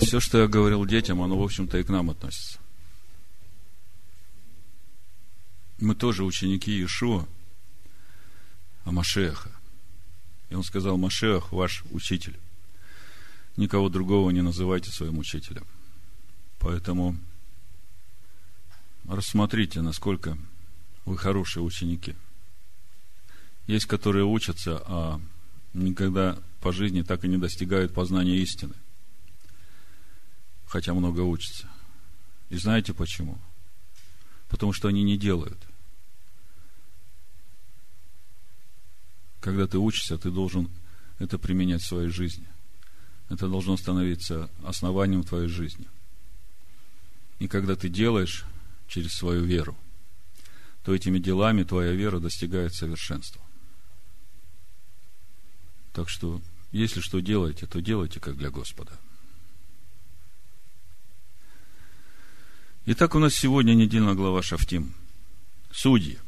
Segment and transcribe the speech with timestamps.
[0.00, 2.58] Все, что я говорил детям, оно, в общем-то, и к нам относится.
[5.78, 7.26] Мы тоже ученики Иешуа,
[8.84, 9.50] а Машеха.
[10.48, 12.38] И он сказал, Машех, ваш учитель.
[13.56, 15.66] Никого другого не называйте своим учителем.
[16.58, 17.16] Поэтому
[19.08, 20.36] рассмотрите, насколько
[21.04, 22.14] вы хорошие ученики.
[23.66, 25.20] Есть, которые учатся, а
[25.72, 28.74] никогда по жизни так и не достигают познания истины.
[30.70, 31.68] Хотя много учатся.
[32.48, 33.40] И знаете почему?
[34.48, 35.58] Потому что они не делают.
[39.40, 40.70] Когда ты учишься, ты должен
[41.18, 42.46] это применять в своей жизни.
[43.30, 45.88] Это должно становиться основанием твоей жизни.
[47.40, 48.44] И когда ты делаешь
[48.86, 49.76] через свою веру,
[50.84, 53.42] то этими делами твоя вера достигает совершенства.
[55.92, 58.96] Так что, если что делаете, то делайте как для Господа.
[62.92, 64.92] Итак, у нас сегодня недельная глава Шафтим.
[65.70, 66.18] Судьи.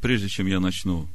[0.00, 1.06] Прежде чем я начну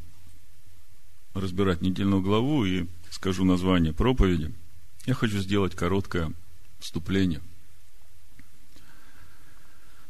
[1.34, 4.54] разбирать недельную главу и скажу название проповеди,
[5.08, 6.32] я хочу сделать короткое
[6.80, 7.42] вступление.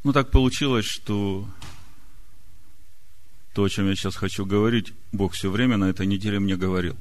[0.04, 1.48] Ну, так получилось, что
[3.54, 6.98] то, о чем я сейчас хочу говорить, Бог все время на этой неделе мне говорил.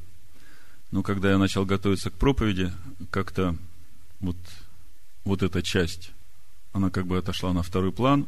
[0.93, 2.73] Но когда я начал готовиться к проповеди,
[3.11, 3.57] как-то
[4.21, 4.37] вот,
[5.29, 6.11] вот эта часть,
[6.73, 8.27] она как бы отошла на второй план.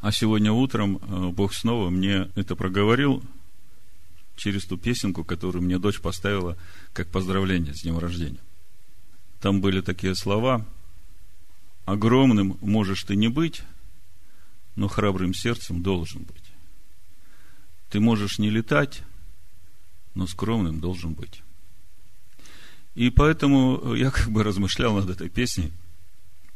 [0.00, 3.22] А сегодня утром э, Бог снова мне это проговорил
[4.34, 6.56] через ту песенку, которую мне дочь поставила
[6.94, 8.40] как поздравление с днем рождения.
[9.40, 10.66] Там были такие слова.
[11.84, 13.60] Огромным можешь ты не быть,
[14.76, 16.52] но храбрым сердцем должен быть.
[17.90, 19.02] Ты можешь не летать,
[20.14, 21.42] но скромным должен быть.
[22.94, 25.70] И поэтому я как бы размышлял над этой песней,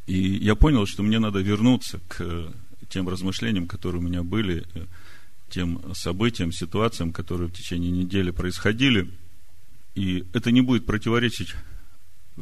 [0.09, 2.51] и я понял, что мне надо вернуться к
[2.89, 4.65] тем размышлениям, которые у меня были,
[5.51, 9.11] тем событиям, ситуациям, которые в течение недели происходили.
[9.95, 11.55] И это не будет противоречить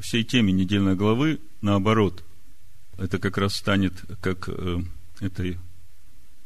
[0.00, 2.22] всей теме недельной главы, наоборот,
[2.99, 4.82] это как раз станет как э,
[5.19, 5.59] этой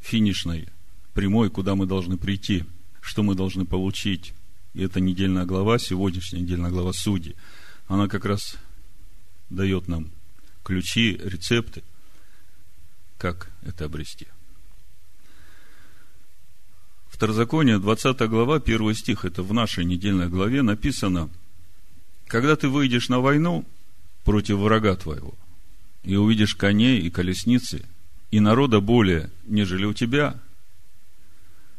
[0.01, 0.69] финишной
[1.13, 2.65] прямой, куда мы должны прийти,
[3.03, 4.33] что мы должны получить.
[4.73, 7.37] И эта недельная глава, сегодняшняя недельная глава Судьи,
[7.89, 8.57] она как раз
[9.51, 10.11] дает нам
[10.71, 11.83] ключи, рецепты,
[13.19, 14.29] как это обрести.
[17.09, 21.29] Второзаконие, 20 глава, 1 стих, это в нашей недельной главе написано,
[22.29, 23.67] когда ты выйдешь на войну
[24.23, 25.35] против врага твоего,
[26.05, 27.85] и увидишь коней и колесницы,
[28.31, 30.41] и народа более, нежели у тебя,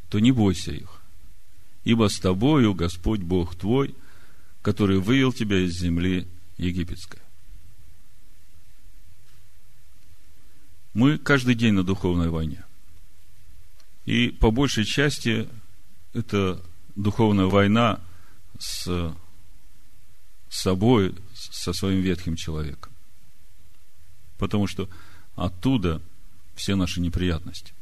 [0.10, 1.02] то не бойся их,
[1.86, 3.96] ибо с тобою Господь Бог твой,
[4.62, 7.21] который вывел тебя из земли египетской.
[10.94, 12.64] Мы каждый день на духовной войне.
[14.06, 15.48] И по большей части
[16.14, 16.62] это
[16.96, 18.00] духовная война
[18.60, 19.16] с
[20.50, 22.92] собой, со своим ветхим человеком.
[24.38, 24.90] Потому что
[25.36, 26.02] оттуда
[26.56, 27.74] все наши неприятности.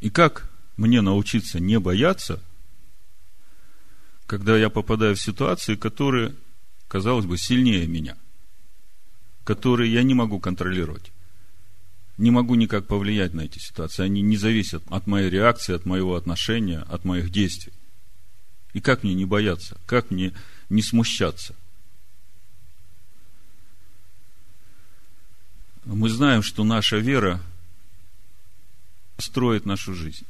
[0.00, 2.42] И как мне научиться не бояться,
[4.26, 6.34] когда я попадаю в ситуации, которые,
[6.88, 8.16] казалось бы, сильнее меня,
[9.44, 11.12] которые я не могу контролировать,
[12.18, 16.16] не могу никак повлиять на эти ситуации, они не зависят от моей реакции, от моего
[16.16, 17.72] отношения, от моих действий.
[18.72, 20.32] И как мне не бояться, как мне
[20.68, 21.54] не смущаться?
[25.84, 27.40] Мы знаем, что наша вера–
[29.18, 30.26] строит нашу жизнь.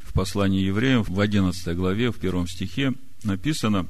[0.00, 2.92] В послании евреям в 11 главе, в первом стихе
[3.24, 3.86] написано,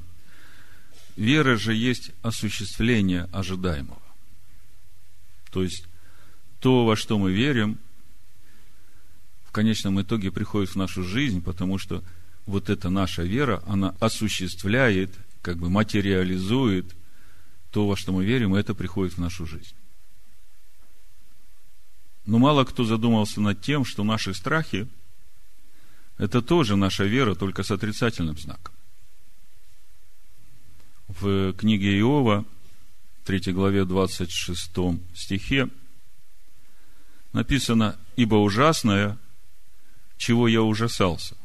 [1.17, 4.03] вера же есть осуществление ожидаемого.
[5.51, 5.87] То есть,
[6.61, 7.79] то, во что мы верим,
[9.45, 12.03] в конечном итоге приходит в нашу жизнь, потому что
[12.47, 15.11] вот эта наша вера, она осуществляет,
[15.43, 16.95] как бы материализует
[17.71, 19.75] то, во что мы верим, и это приходит в нашу жизнь.
[22.25, 24.89] Но мало кто задумался над тем, что наши страхи–
[26.19, 28.72] это тоже наша вера, только с отрицательным знаком.
[31.21, 32.47] В книге Иова,
[33.25, 34.71] 3 главе 26
[35.15, 35.69] стихе,
[37.35, 39.19] написано, «Ибо ужасное,
[40.17, 41.37] чего я ужасался,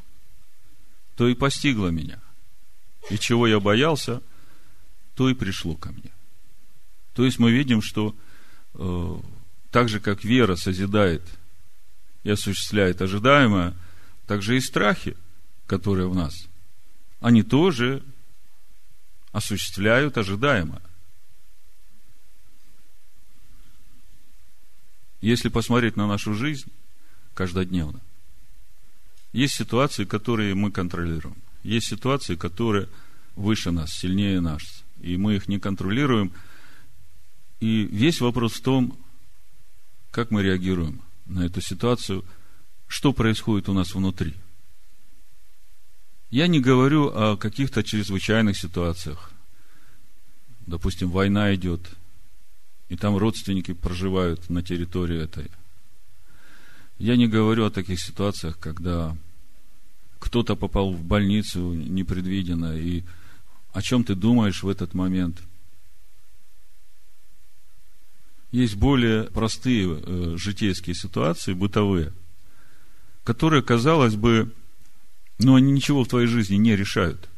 [1.16, 2.18] то и постигло меня,
[3.10, 4.22] и чего я боялся,
[5.14, 6.12] то и пришло ко мне».
[7.12, 8.16] То есть мы видим, что
[8.74, 9.16] э,
[9.70, 11.22] так же, как вера созидает
[12.22, 13.74] и осуществляет ожидаемое,
[14.26, 15.14] так же и страхи,
[15.66, 16.48] которые в нас,
[17.20, 18.02] они тоже
[19.32, 20.82] осуществляют ожидаемое.
[25.20, 26.70] Если посмотреть на нашу жизнь
[27.34, 28.00] каждодневно,
[29.32, 31.36] есть ситуации, которые мы контролируем.
[31.62, 32.88] Есть ситуации, которые
[33.36, 34.62] выше нас, сильнее нас.
[35.00, 36.32] И мы их не контролируем.
[37.60, 38.98] И весь вопрос в том,
[40.10, 42.24] как мы реагируем на эту ситуацию,
[42.86, 44.34] что происходит у нас внутри.
[46.30, 49.30] Я не говорю о каких-то чрезвычайных ситуациях.
[50.66, 51.80] Допустим, война идет,
[52.90, 55.50] и там родственники проживают на территории этой.
[56.98, 59.16] Я не говорю о таких ситуациях, когда
[60.18, 63.04] кто-то попал в больницу непредвиденно, и
[63.72, 65.40] о чем ты думаешь в этот момент.
[68.50, 72.12] Есть более простые э, житейские ситуации, бытовые,
[73.24, 74.52] которые, казалось бы,
[75.38, 77.28] но они ничего в твоей жизни не решают.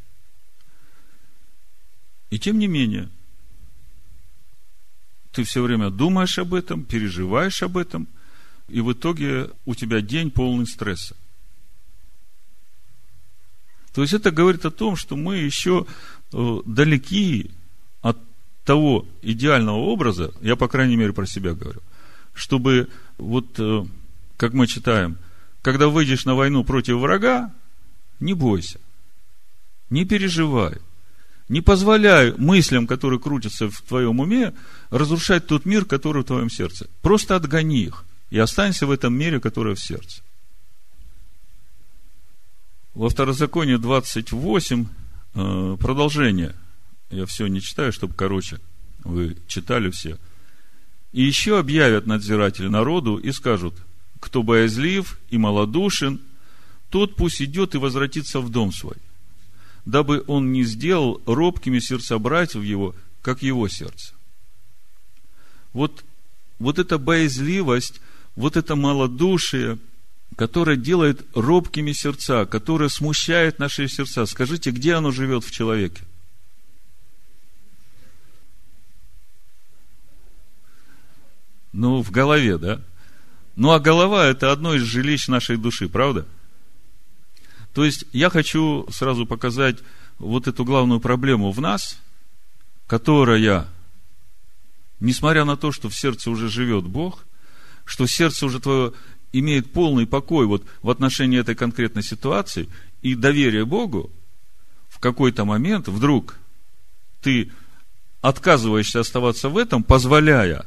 [2.30, 3.08] И тем не менее,
[5.32, 8.08] ты все время думаешь об этом, переживаешь об этом,
[8.68, 11.16] и в итоге у тебя день полный стресса.
[13.92, 15.86] То есть это говорит о том, что мы еще
[16.32, 17.50] э, далеки
[18.02, 18.18] от
[18.64, 21.80] того идеального образа, я по крайней мере про себя говорю,
[22.32, 22.88] чтобы
[23.18, 23.84] вот, э,
[24.36, 25.18] как мы читаем,
[25.62, 27.52] когда выйдешь на войну против врага,
[28.20, 28.80] не бойся,
[29.88, 30.78] не переживай,
[31.48, 34.54] не позволяй мыслям, которые крутятся в твоем уме,
[34.90, 36.88] разрушать тот мир, который в твоем сердце.
[37.02, 40.22] Просто отгони их и останься в этом мире, который в сердце.
[42.94, 44.86] Во второзаконии 28
[45.34, 46.54] э, продолжение.
[47.10, 48.60] Я все не читаю, чтобы короче.
[49.02, 50.18] Вы читали все.
[51.12, 53.74] И еще объявят надзиратели народу и скажут,
[54.20, 56.20] кто боязлив и малодушен,
[56.90, 58.96] тот пусть идет и возвратится в дом свой,
[59.84, 64.14] дабы он не сделал робкими сердца братьев его, как его сердце.
[65.72, 66.04] Вот,
[66.58, 68.00] вот эта боязливость,
[68.36, 69.78] вот это малодушие–
[70.36, 74.26] которое делает робкими сердца, которое смущает наши сердца.
[74.26, 76.02] Скажите, где оно живет в человеке?
[81.72, 82.80] Ну, в голове, да?
[83.56, 86.26] Ну, а голова– это одно из жилищ нашей души, правда?
[87.74, 89.78] То есть, я хочу сразу показать
[90.18, 91.98] вот эту главную проблему в нас,
[92.86, 93.68] которая,
[94.98, 97.24] несмотря на то, что в сердце уже живет Бог,
[97.84, 98.92] что сердце уже твое
[99.32, 102.68] имеет полный покой вот в отношении этой конкретной ситуации
[103.02, 104.10] и доверие Богу,
[104.88, 106.36] в какой-то момент вдруг
[107.22, 107.52] ты
[108.20, 110.66] отказываешься оставаться в этом, позволяя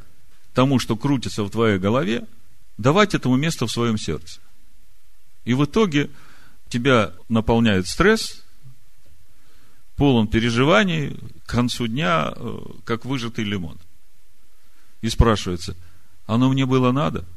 [0.54, 2.26] тому, что крутится в твоей голове,
[2.78, 4.40] давать этому место в своем сердце.
[5.46, 6.10] И в итоге
[6.74, 8.44] тебя наполняет стресс,
[9.96, 13.78] полон переживаний, к концу дня, э, как выжатый лимон.
[15.02, 15.76] И спрашивается,
[16.26, 17.26] оно мне было надо–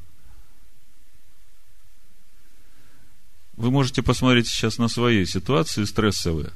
[3.57, 6.53] Вы можете посмотреть сейчас на свои ситуации стрессовые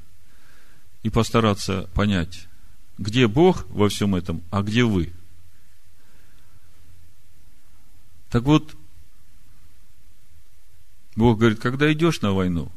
[1.02, 2.46] и постараться понять,
[2.98, 5.12] где Бог во всем этом, а где вы.
[8.28, 8.76] Так вот,
[11.16, 12.70] Бог говорит, когда идешь на войну,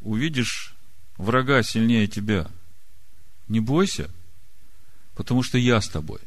[0.00, 0.74] увидишь
[1.16, 2.50] врага сильнее тебя,
[3.48, 4.10] не бойся,
[5.14, 6.20] потому что я с тобой.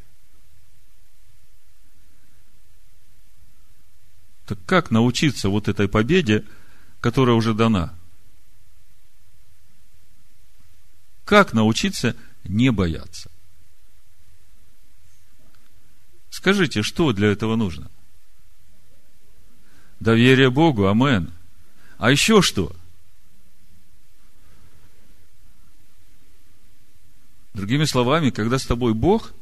[4.46, 6.44] Так как научиться вот этой победе–
[7.00, 7.94] которая уже дана.
[11.24, 13.30] Как научиться не бояться?
[16.30, 17.90] Скажите, что для этого нужно?
[20.00, 21.32] Доверие Богу, амен.
[21.98, 22.72] А еще что?
[27.54, 29.32] Другими словами, когда с тобой Бог,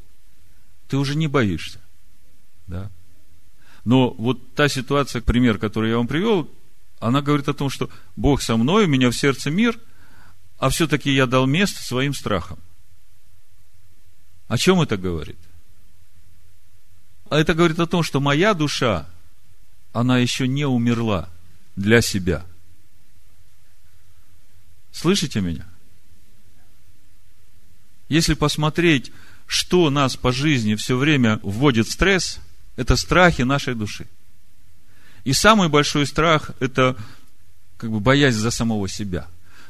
[0.89, 1.79] ты уже не боишься.
[2.67, 2.91] Да?
[3.85, 6.51] Но вот та ситуация, пример, который я вам привел,
[6.99, 9.79] она говорит о том, что Бог со мной, у меня в сердце мир,
[10.59, 12.59] а все-таки я дал место своим страхам.
[14.49, 15.39] О чем это говорит?
[17.29, 19.07] А это говорит о том, что моя душа,
[19.93, 21.29] она еще не умерла
[21.77, 22.45] для себя.
[24.93, 25.67] Слышите меня?
[28.09, 29.13] Если посмотреть,
[29.47, 32.41] что нас по жизни все время вводит в стресс,
[32.77, 34.07] это страхи нашей души.
[35.25, 36.97] И самый большой страх– это
[37.77, 39.27] как бы боязнь за самого себя,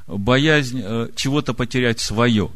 [0.07, 2.51] боязнь э, чего-то потерять свое.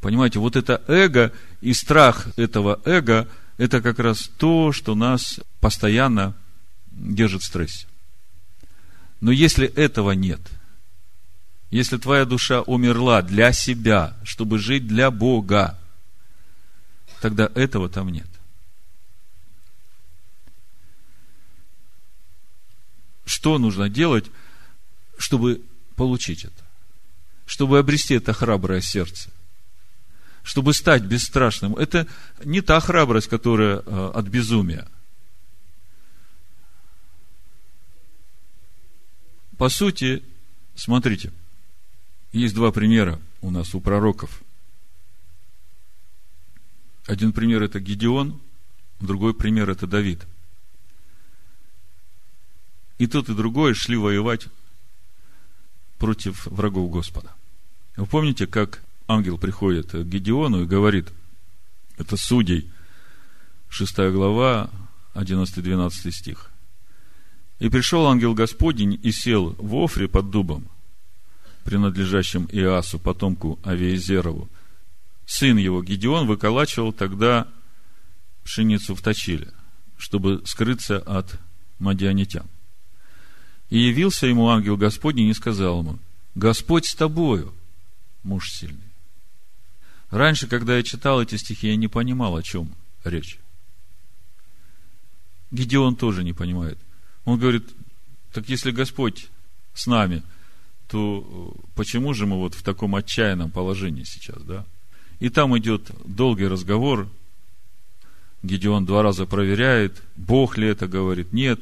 [0.00, 6.34] Понимаете, вот это эго и страх этого эго– это как раз то, что нас постоянно
[6.92, 7.86] держит в стрессе.
[9.20, 10.40] Но если этого нет,
[11.70, 15.78] Если твоя душа умерла для себя, чтобы жить для Бога,
[17.20, 18.28] тогда этого там нет.
[23.24, 24.26] Что нужно делать,
[25.18, 25.60] чтобы
[25.96, 26.64] получить это?
[27.46, 29.30] Чтобы обрести это храброе сердце?
[30.44, 31.74] Чтобы стать бесстрашным?
[31.74, 32.06] Это
[32.44, 34.86] не та храбрость, которая э, от безумия.
[39.58, 40.22] По сути,
[40.74, 41.32] смотрите,
[42.32, 44.42] есть два примера у нас у пророков.
[47.06, 48.40] Один пример это Гедеон,
[49.00, 50.26] другой пример это Давид–
[52.98, 54.48] и тот, и другой шли воевать
[55.98, 57.32] против врагов Господа.
[57.96, 61.08] Вы помните, как ангел приходит к Гедеону и говорит,
[61.98, 62.70] это Судей,
[63.68, 64.70] 6 глава,
[65.14, 66.50] 11-12 стих.
[67.58, 70.68] «И пришел ангел Господень и сел в Офре под дубом,
[71.64, 74.48] принадлежащим Иасу, потомку Авиезерову.
[75.26, 77.48] Сын его, Гедеон, выколачивал тогда
[78.44, 79.48] пшеницу в точиле,
[79.96, 81.38] чтобы скрыться от
[81.78, 82.46] мадианитян.
[83.70, 85.98] И явился ему ангел Господень и сказал ему,
[86.36, 87.52] Господь с тобою,
[88.22, 88.78] муж сильный.
[90.10, 92.70] Раньше, когда я читал эти стихи, я не понимал, о чем
[93.02, 93.38] речь.
[95.50, 96.78] Гедеон тоже не понимает.
[97.26, 97.64] Он говорит,
[98.32, 99.26] так если Господь
[99.74, 100.22] с нами,
[100.88, 104.64] то почему же мы вот в таком отчаянном положении сейчас, да?
[105.18, 107.08] И там идет долгий разговор.
[108.42, 111.60] Гедеон два раза проверяет, Бог ли это говорит, нет.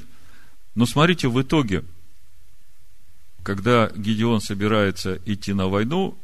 [0.74, 1.82] Но смотрите, в итоге,
[3.42, 6.18] когда Гедеон собирается идти на войну,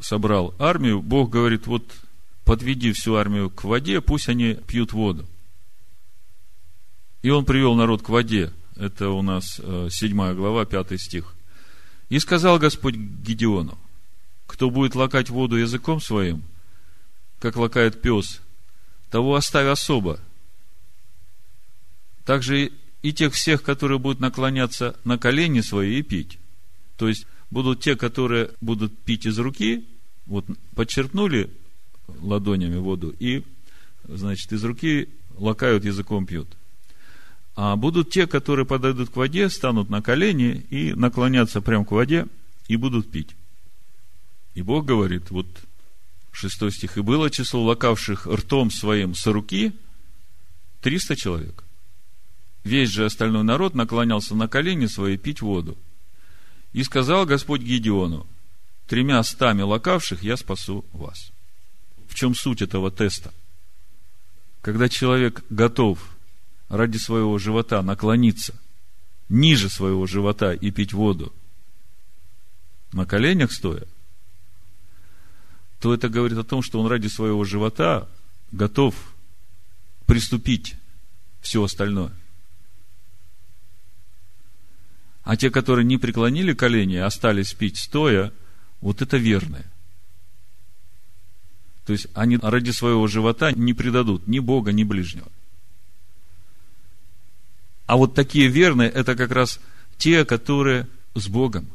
[0.00, 1.84] собрал армию, Бог говорит, вот
[2.44, 5.24] подведи всю армию к воде, пусть они пьют воду.
[7.22, 8.52] И он привел народ к воде.
[8.76, 9.60] Это у нас
[9.90, 11.34] 7 э, глава, 5 стих.
[12.08, 13.76] И сказал Господь Гедеону,
[14.46, 16.42] кто будет лакать воду языком своим,
[17.38, 18.40] как лакает пес,
[19.10, 20.20] того оставь особо.
[22.24, 22.72] Также
[23.02, 26.38] и тех всех, которые будут наклоняться на колени свои и пить.
[26.96, 29.86] То есть, будут те, которые будут пить из руки,
[30.26, 30.44] вот
[30.74, 31.50] подчерпнули
[32.20, 33.44] ладонями воду и,
[34.06, 36.57] значит, из руки лакают языком пьют.
[37.60, 42.28] А будут те, которые подойдут к воде, станут на колени и наклонятся прямо к воде
[42.68, 43.34] и будут пить.
[44.54, 45.48] И Бог говорит, вот
[46.30, 49.72] шестой стих, и было число лакавших ртом своим со руки
[50.82, 51.64] 300 человек.
[52.62, 55.76] Весь же остальной народ наклонялся на колени свои пить воду.
[56.72, 58.24] И сказал Господь Гедеону,
[58.86, 61.32] тремя стами лакавших я спасу вас.
[62.06, 63.34] В чем суть этого теста?
[64.60, 65.98] Когда человек готов
[66.68, 68.54] ради своего живота наклониться
[69.28, 71.32] ниже своего живота и пить воду,
[72.92, 73.86] на коленях стоя,
[75.80, 78.08] то это говорит о том, что он ради своего живота
[78.52, 78.94] готов
[80.06, 80.76] приступить
[81.40, 82.12] все остальное–
[85.28, 88.32] а те, которые не преклонили колени, а остались пить стоя,
[88.80, 89.66] вот это верные.
[91.84, 95.30] То есть они ради своего живота не предадут ни Бога, ни ближнего.
[97.88, 99.58] А вот такие верные, это как раз
[99.96, 101.66] те, которые с Богом.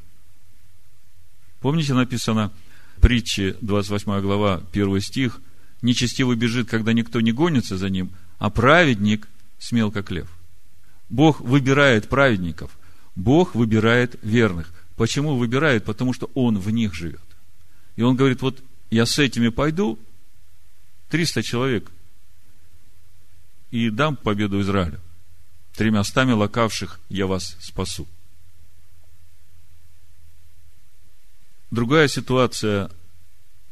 [1.59, 2.53] Помните, написано
[3.01, 5.41] притче 28 глава, 1 стих,
[5.81, 9.27] нечестивый бежит, когда никто не гонится за ним, а праведник
[9.59, 10.29] смел, как лев.
[11.09, 12.71] Бог выбирает праведников–
[13.15, 14.71] Бог выбирает верных.
[14.95, 15.85] Почему выбирает?
[15.85, 17.21] Потому что Он в них живет.
[17.95, 19.99] И Он говорит, вот я с этими пойду,
[21.09, 21.91] 300 человек,
[23.71, 24.99] и дам победу Израилю.
[25.75, 28.07] Тремя стами лакавших я вас спасу.
[31.71, 32.91] Другая ситуация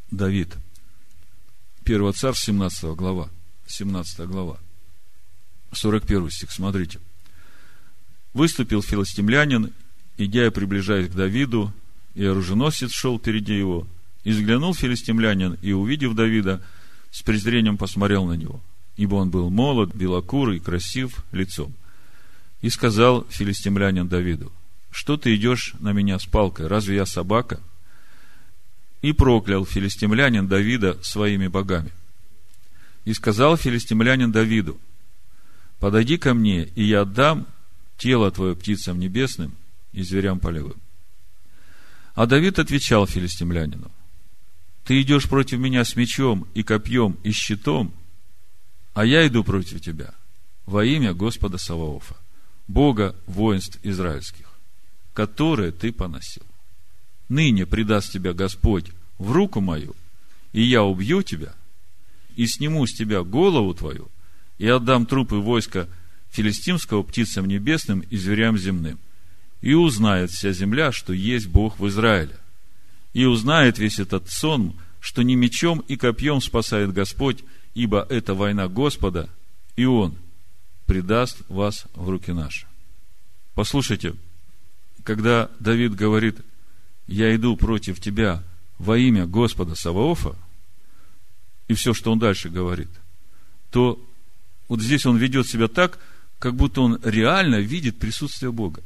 [0.10, 0.56] Давид.
[1.86, 3.30] 1 царь, 17 глава.
[3.68, 4.60] 17 глава.
[5.74, 7.00] 41 стих, смотрите–
[8.34, 9.74] Выступил филистимлянин,
[10.18, 11.74] идя приближаясь к Давиду,
[12.16, 13.88] и оруженосец шел впереди его.
[14.24, 16.62] И взглянул филистимлянин, и, увидев Давида,
[17.12, 18.62] с презрением посмотрел на него,
[18.96, 21.74] ибо он был молод, белокурый, красив лицом.
[22.62, 24.52] И сказал филистимлянин Давиду,
[24.92, 27.60] что ты идешь на меня с палкой, разве я собака?
[29.02, 31.92] И проклял филистимлянин Давида своими богами.
[33.06, 34.80] И сказал филистимлянин Давиду,
[35.80, 37.48] подойди ко мне, и я отдам
[37.98, 39.56] тело твое птицам небесным
[39.92, 40.80] и зверям полевым.
[42.14, 43.90] А Давид отвечал филистимлянину,
[44.84, 47.94] ты идешь против меня с мечом и копьем и щитом,
[48.94, 50.14] а я иду против тебя
[50.66, 52.16] во имя Господа Саваофа,
[52.72, 54.50] Бога воинств израильских,
[55.14, 56.44] которые ты поносил.
[57.28, 59.96] ныне предаст тебя Господь в руку мою,
[60.54, 61.54] и я убью тебя,
[62.36, 64.10] и сниму с тебя голову твою,
[64.58, 65.88] и отдам трупы войска
[66.32, 69.00] филистимского птицам небесным и зверям земным.
[69.62, 72.36] И узнает вся земля, что есть Бог в Израиле.
[73.14, 77.44] И узнает весь этот сон, что не мечом и копьем спасает Господь,
[77.76, 79.30] ибо это война Господа,
[79.76, 80.16] и Он
[80.92, 82.68] предаст вас в руки наши.
[83.56, 84.14] Послушайте,
[85.06, 86.36] когда Давид говорит,
[87.08, 88.44] я иду против тебя
[88.78, 90.36] во имя Господа Саваофа,
[91.70, 92.90] и все, что он дальше говорит,
[93.70, 94.06] то
[94.68, 95.98] вот здесь он ведет себя так,
[96.40, 98.84] как будто он реально видит присутствие Бога.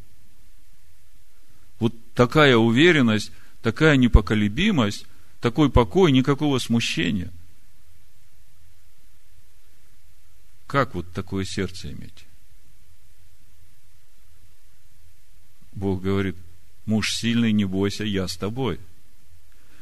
[1.79, 3.31] Вот такая уверенность,
[3.63, 5.07] такая непоколебимость,
[5.41, 7.31] такой покой, никакого смущения.
[10.67, 12.25] Как вот такое сердце иметь?
[15.73, 16.35] Бог говорит,
[16.85, 18.79] муж сильный, не бойся, я с тобой.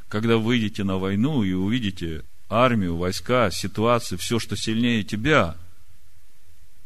[0.10, 5.56] Когда выйдете на войну и увидите армию, войска, ситуацию, все, что сильнее тебя,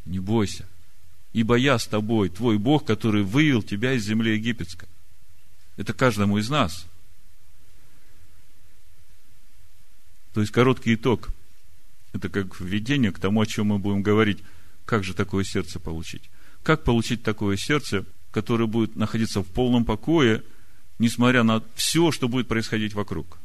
[0.04, 0.66] не бойся.
[1.32, 4.88] Ибо я с тобой, твой Бог, который вывел тебя из земли египетской.
[5.76, 6.86] Это каждому из нас.
[10.32, 11.30] То есть, короткий итог.
[12.12, 14.42] Это как введение к тому, о чем мы будем говорить.
[14.84, 16.30] Как же такое сердце получить?
[16.62, 20.42] Как получить такое сердце, которое будет находиться в полном покое,
[20.98, 23.38] несмотря на все, что будет происходить вокруг?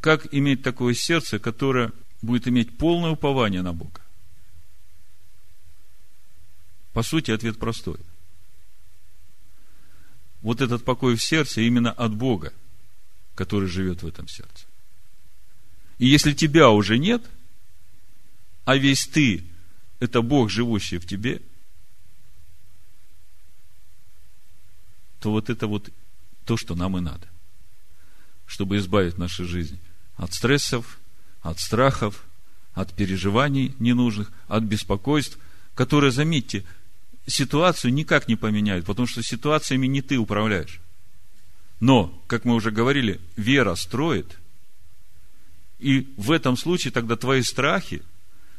[0.00, 4.00] Как иметь такое сердце, которое будет иметь полное упование на Бога?
[6.92, 7.98] По сути, ответ простой.
[10.42, 12.52] Вот этот покой в сердце именно от Бога,
[13.34, 14.66] который живет в этом сердце.
[16.02, 17.22] И если тебя уже нет,
[18.64, 19.44] а весь ты–
[20.00, 21.40] это Бог, живущий в тебе,
[25.20, 25.90] то вот это вот
[26.44, 27.28] то, что нам и надо,
[28.46, 29.78] чтобы избавить нашу жизнь
[30.16, 30.98] от стрессов,
[31.40, 32.24] от страхов,
[32.74, 35.38] от переживаний ненужных, от беспокойств,
[35.76, 36.64] которые, заметьте,
[37.28, 40.80] ситуацию никак не поменяют, потому что ситуациями не ты управляешь.
[41.78, 44.36] Но, как мы уже говорили, вера строит,
[45.82, 48.02] и в этом случае тогда твои страхи,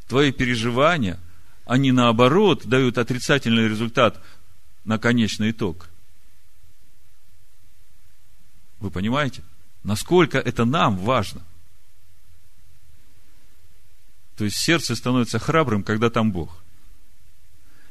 [0.08, 1.20] твои переживания,
[1.66, 4.22] они наоборот дают отрицательный результат
[4.84, 5.90] на конечный итог.
[8.80, 9.42] Вы понимаете?
[9.84, 11.42] Насколько это нам важно.
[14.36, 16.62] То есть сердце становится храбрым, когда там Бог.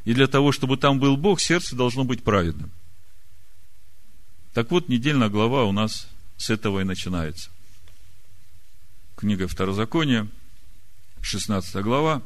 [0.05, 2.71] И для того, чтобы там был Бог, сердце должно быть праведным.
[4.53, 7.51] Так вот, недельная глава у нас с этого и начинается.
[9.22, 10.26] Книга Второзакония,
[11.20, 12.22] 16 глава,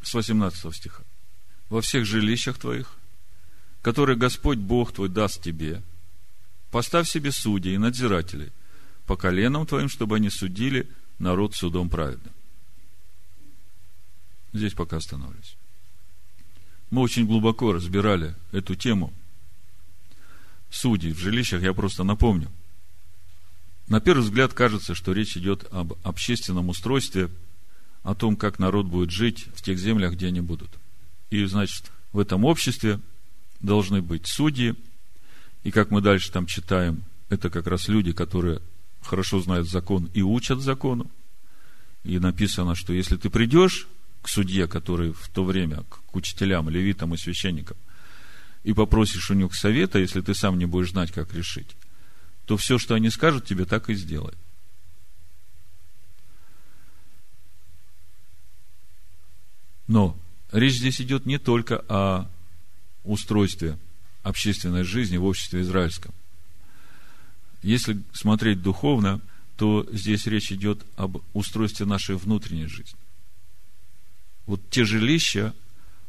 [0.00, 1.02] с 18 стиха.
[1.68, 2.96] «Во всех жилищах твоих,
[3.82, 5.82] которые Господь Бог твой даст тебе,
[6.70, 8.52] поставь себе судей и надзирателей
[9.04, 12.32] по коленам твоим, чтобы они судили народ судом праведным».
[14.54, 15.58] Здесь пока остановлюсь
[16.88, 19.12] мы очень глубоко разбирали эту тему
[20.70, 22.50] судей в жилищах, я просто напомню.
[23.90, 27.28] На первый взгляд кажется, что речь идет об общественном устройстве,
[28.04, 30.70] о том, как народ будет жить в тех землях, где они будут.
[31.30, 33.00] И, значит, в этом обществе
[33.58, 34.76] должны быть судьи,
[35.64, 38.62] и как мы дальше там читаем, это как раз люди, которые
[39.02, 41.10] хорошо знают закон и учат закону.
[42.04, 43.88] И написано, что если ты придешь
[44.22, 47.76] к судье, который в то время, к учителям, левитам и священникам,
[48.62, 51.74] и попросишь у них совета, если ты сам не будешь знать, как решить,
[52.50, 54.34] то все, что они скажут, тебе так и сделай.
[59.86, 60.18] Но
[60.50, 62.28] речь здесь идет не только о
[63.04, 63.78] устройстве
[64.24, 66.12] общественной жизни в обществе израильском.
[67.62, 69.20] Если смотреть духовно,
[69.56, 72.98] то здесь речь идет об устройстве нашей внутренней жизни
[74.46, 75.54] вот те жилища,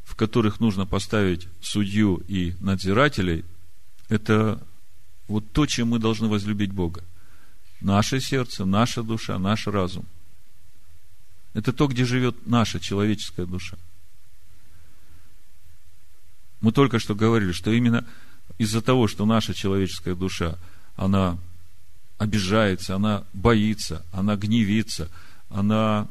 [0.02, 3.44] в которых нужно поставить судью и надзирателей,
[4.08, 4.60] это
[5.32, 7.02] вот то, чем мы должны возлюбить Бога.
[7.80, 10.06] Наше сердце, наша душа, наш разум.
[11.54, 13.76] Это то, где живет наша человеческая душа.
[16.60, 18.06] Мы только что говорили, что именно
[18.58, 20.56] из-за того, что наша человеческая душа,
[20.96, 21.38] она
[22.18, 25.10] обижается, она боится, она гневится,
[25.50, 26.08] она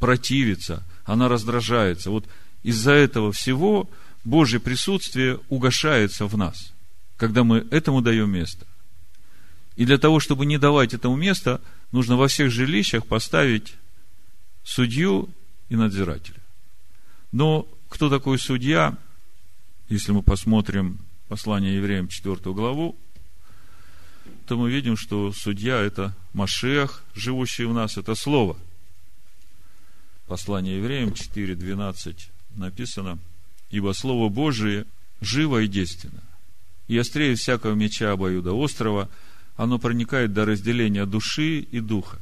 [0.00, 2.10] противится, она раздражается.
[2.10, 2.26] Вот
[2.64, 3.88] из-за этого всего
[4.24, 6.71] Божье присутствие угошается в нас,
[7.22, 8.66] когда мы этому даем место.
[9.76, 11.60] И для того, чтобы не давать этому места,
[11.92, 13.74] нужно во всех жилищах поставить
[14.64, 15.28] судью
[15.68, 16.40] и надзирателя.
[17.30, 18.98] Но кто такой судья,
[19.88, 22.96] если мы посмотрим послание евреям 4 главу,
[24.48, 28.56] то мы видим, что судья– это Машех, живущий в нас, это Слово.
[30.26, 32.16] Послание евреям 4.12
[32.56, 33.20] написано,
[33.70, 34.86] «Ибо Слово Божие
[35.20, 36.20] живо и действенно,
[36.92, 39.08] и острее всякого меча обоюда острова,
[39.56, 42.18] оно проникает до разделения души и духа,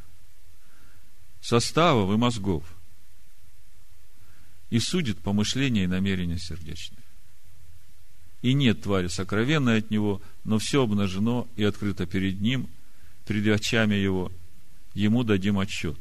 [1.40, 2.62] составов и мозгов,
[4.70, 7.02] и судит помышления и намерения сердечные.
[8.42, 12.68] И нет твари сокровенной от него, но все обнажено и открыто перед ним,
[13.26, 14.30] перед очами его,
[14.94, 15.98] ему дадим отчет.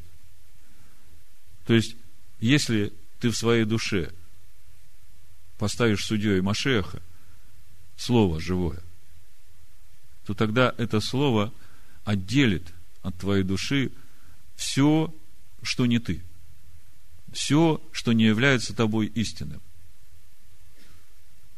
[1.65, 1.95] То есть,
[2.39, 4.13] если ты в своей душе
[5.57, 7.01] поставишь судьей Машеха,
[7.99, 8.79] слово живое,
[10.25, 11.53] то тогда это слово
[12.05, 12.63] отделит
[13.01, 13.91] от твоей души
[14.55, 15.13] все,
[15.61, 16.23] что не ты.
[17.33, 19.61] Все, что не является тобой истинным.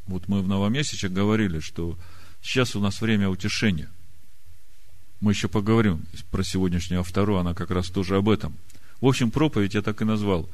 [0.08, 1.98] Вот мы в Новомесяче говорили, что
[2.42, 3.90] сейчас у нас время утешения.
[5.22, 8.58] Мы еще поговорим про сегодняшнюю вторую, она как раз тоже об этом.
[9.00, 10.50] В общем, проповедь я так и назвал.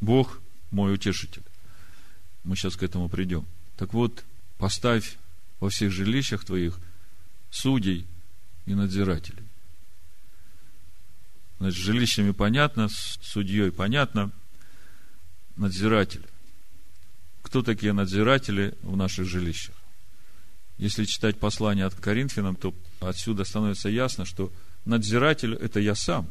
[0.00, 0.40] Бог
[0.72, 1.42] мой утешитель.
[2.42, 3.46] Мы сейчас к этому придем.
[3.78, 4.24] Так вот,
[4.58, 5.16] поставь
[5.60, 6.78] во всех жилищах твоих
[7.50, 8.06] судей
[8.66, 9.44] и надзирателей.
[11.58, 14.32] Значит, с жилищами понятно, с судьей понятно,
[15.56, 16.24] надзиратель.
[17.42, 19.74] Кто такие надзиратели в наших жилищах?
[20.76, 24.52] Если читать послание от Коринфянам, то отсюда становится ясно, что
[24.84, 26.28] надзиратель– это я сам.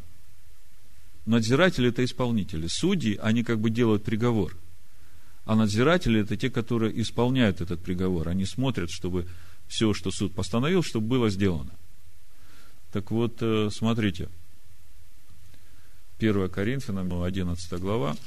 [1.26, 2.68] Надзиратели– это исполнители.
[2.68, 4.56] Судьи, они как бы делают приговор.
[5.48, 8.28] А надзиратели– это те, которые исполняют этот приговор.
[8.28, 9.28] Они смотрят, чтобы
[9.66, 11.72] все, что суд постановил, чтобы было сделано.
[12.92, 14.28] Так вот, э, смотрите.
[16.20, 18.18] 1 Коринфянам, 11 глава,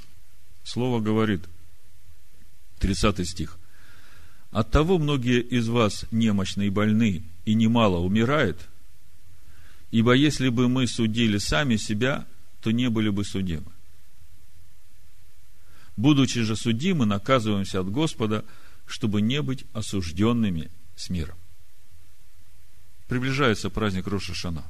[0.64, 1.42] Слово говорит,
[2.78, 3.58] 30 стих.
[4.50, 8.56] От того многие из вас немощны и больны, и немало умирает,
[9.90, 12.26] ибо если бы мы судили сами себя,
[12.62, 13.72] то не были бы судимы.
[16.00, 18.42] Будучи же судимы, наказываемся от Господа,
[18.86, 21.36] чтобы не быть осужденными с миром.
[23.06, 24.64] Приближается праздник Роша Шана.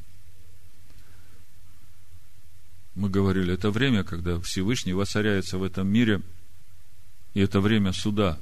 [2.96, 6.20] Мы говорили, это время, когда Всевышний воцаряется в этом мире,
[7.34, 8.36] и это время суда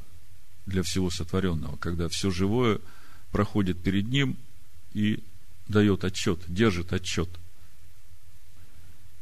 [0.65, 2.81] для всего сотворенного, когда все живое
[3.33, 4.39] проходит перед ним
[4.95, 5.23] и
[5.69, 7.29] дает отчет, держит отчет.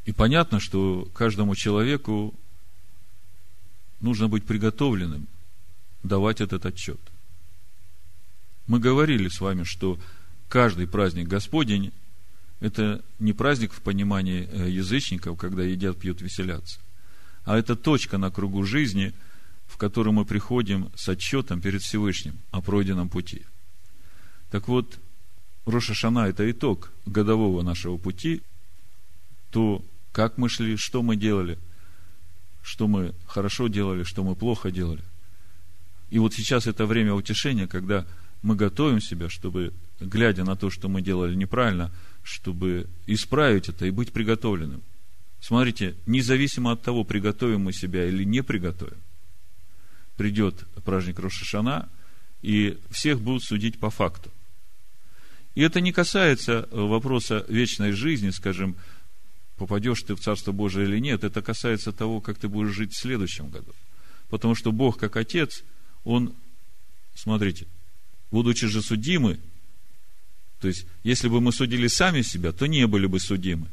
[0.04, 2.32] И понятно, что каждому человеку
[4.00, 5.26] нужно быть приготовленным
[6.02, 7.00] давать этот отчет.
[8.66, 9.98] Мы говорили с вами, что
[10.48, 11.92] каждый праздник Господень–
[12.60, 16.80] это не праздник в понимании э, язычников, когда едят, пьют, веселятся,
[17.44, 19.14] а это точка на кругу жизни–
[19.66, 23.44] в котором мы приходим с отчетом перед Всевышним о пройденном пути.
[24.50, 24.98] Так вот,
[25.64, 28.42] Роша Шана– это итог годового нашего пути,
[29.50, 31.58] то, как мы шли, что мы делали,
[32.66, 35.02] что мы хорошо делали, что мы плохо делали.
[36.10, 38.04] И вот сейчас это время утешения, когда
[38.42, 41.92] мы готовим себя, чтобы, глядя на то, что мы делали неправильно,
[42.24, 44.82] чтобы исправить это и быть приготовленным.
[45.40, 48.98] Смотрите, независимо от того, приготовим мы себя или не приготовим,
[50.16, 51.88] придет праздник Рошашана,
[52.42, 54.32] и всех будут судить по факту.
[55.54, 58.74] И это не касается вопроса вечной жизни, скажем,
[59.56, 62.98] попадешь ты в Царство Божие или нет, это касается того, как ты будешь жить в
[62.98, 63.72] следующем году.
[64.28, 65.62] Потому что Бог, как Отец,
[66.04, 66.34] Он,
[67.14, 67.66] смотрите,
[68.30, 69.38] будучи же судимы,
[70.60, 73.68] то есть, если бы мы судили сами себя, то не были бы судимы.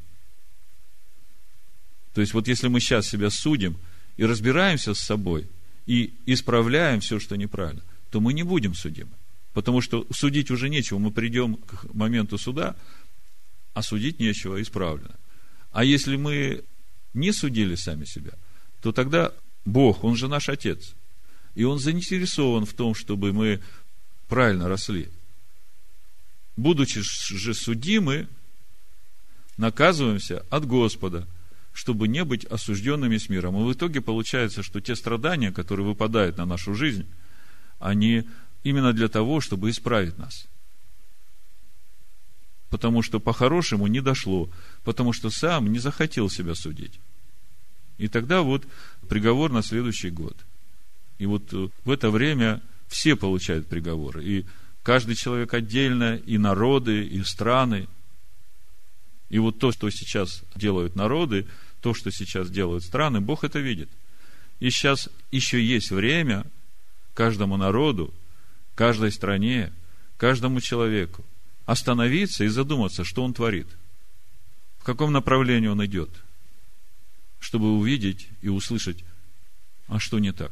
[2.14, 3.78] То есть, вот если мы сейчас себя судим
[4.18, 5.48] и разбираемся с собой–
[5.86, 9.12] и исправляем все, что неправильно, то мы не будем судимы.
[9.54, 10.98] Потому что судить уже нечего.
[10.98, 12.76] Мы придем к моменту суда,
[13.74, 15.16] а судить нечего, исправлено.
[15.74, 16.64] А если мы
[17.14, 18.32] не судили сами себя,
[18.82, 19.34] то тогда
[19.66, 20.94] Бог, Он же наш Отец.
[21.56, 23.62] И Он заинтересован в том, чтобы мы
[24.30, 25.10] правильно росли.
[26.56, 28.30] Будучи же судимы,
[29.58, 31.28] наказываемся от Господа–
[31.74, 33.58] чтобы не быть осужденными с миром.
[33.58, 37.08] И в итоге получается, что те страдания, которые выпадают на нашу жизнь,
[37.80, 38.24] они
[38.64, 40.48] именно для того, чтобы исправить нас.
[42.74, 44.50] Потому что по-хорошему не дошло,
[44.84, 47.00] потому что сам не захотел себя судить.
[48.00, 48.66] И тогда вот
[49.08, 50.36] приговор на следующий год.
[51.20, 54.26] И вот в это время все получают приговоры.
[54.26, 54.46] И
[54.82, 57.88] каждый человек отдельно, и народы, и страны.
[59.30, 61.46] И вот то, что сейчас делают народы,
[61.80, 63.90] то, что сейчас делают страны, Бог это видит.
[64.60, 66.44] И сейчас еще есть время
[67.14, 68.12] каждому народу,
[68.74, 69.72] каждой стране,
[70.18, 71.24] каждому человеку
[71.66, 73.68] остановиться и задуматься, что он творит,
[74.80, 76.10] в каком направлении он идет,
[77.40, 79.04] чтобы увидеть и услышать,
[79.88, 80.52] а что не так,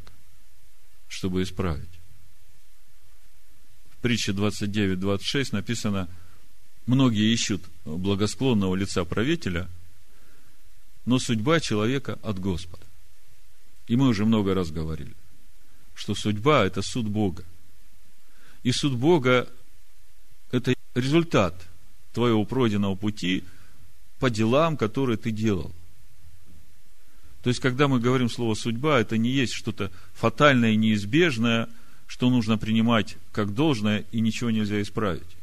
[1.07, 1.89] чтобы исправить.
[3.91, 6.07] В притче 29-26 написано,
[6.85, 9.69] многие ищут благосклонного лица правителя,
[11.05, 12.85] но судьба человека от Господа.
[13.87, 15.13] И мы уже много раз говорили,
[15.93, 17.43] что судьба– это суд Бога.
[18.63, 19.49] И суд Бога–
[20.51, 21.67] это результат
[22.13, 23.43] твоего пройденного пути
[24.19, 25.71] по делам, которые ты делал.
[27.41, 31.69] То есть, когда мы говорим слово судьба, это не есть что-то фатальное и неизбежное,
[32.05, 35.37] что нужно принимать как должное и ничего нельзя исправить.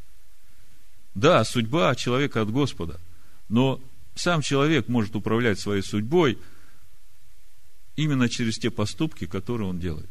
[1.15, 3.01] Да, судьба человека от Господа,
[3.49, 3.81] но
[4.15, 6.39] сам человек может управлять своей судьбой
[7.97, 10.11] именно через те поступки, которые он делает.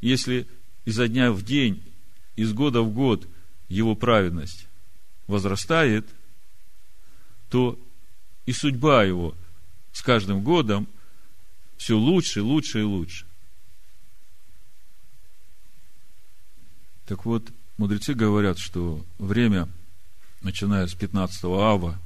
[0.00, 0.46] Если
[0.84, 1.82] изо дня в день,
[2.36, 3.26] из года в год
[3.68, 4.66] его праведность
[5.26, 6.06] возрастает,
[7.48, 7.78] то
[8.46, 9.34] и судьба его
[9.92, 10.86] с каждым годом
[11.76, 13.26] все лучше, лучше и лучше.
[17.06, 19.68] Так вот, мудрецы говорят, что время,
[20.40, 21.98] начиная с 15 ава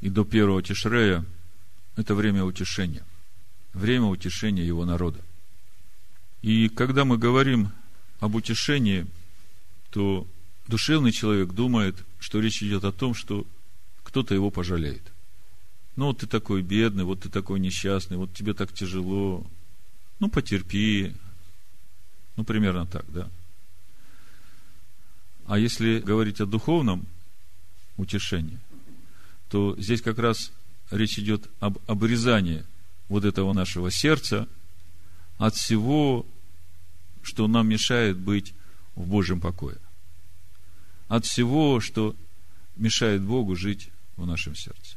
[0.00, 1.24] и до первого Тишрея,
[1.96, 3.04] это время утешения.
[3.72, 5.20] Время утешения его народа.
[6.42, 7.70] И когда мы говорим
[8.18, 9.06] об утешении,
[9.90, 10.26] то
[10.66, 13.46] душевный человек думает, что речь идет о том, что
[14.02, 15.02] кто-то его пожалеет.
[15.96, 19.46] Ну, вот ты такой бедный, вот ты такой несчастный, вот тебе так тяжело.
[20.18, 21.12] Ну, потерпи.
[22.36, 23.28] Ну, примерно так, да.
[25.46, 27.06] А если говорить о духовном
[27.96, 28.58] утешении,
[29.50, 30.52] то здесь как раз
[30.90, 32.64] речь идет об обрезании
[33.08, 34.48] вот этого нашего сердца
[35.38, 36.24] от всего,
[37.22, 38.54] что нам мешает быть
[38.94, 39.78] в Божьем покое.
[41.08, 42.14] От всего, что
[42.76, 44.96] мешает Богу жить в нашем сердце.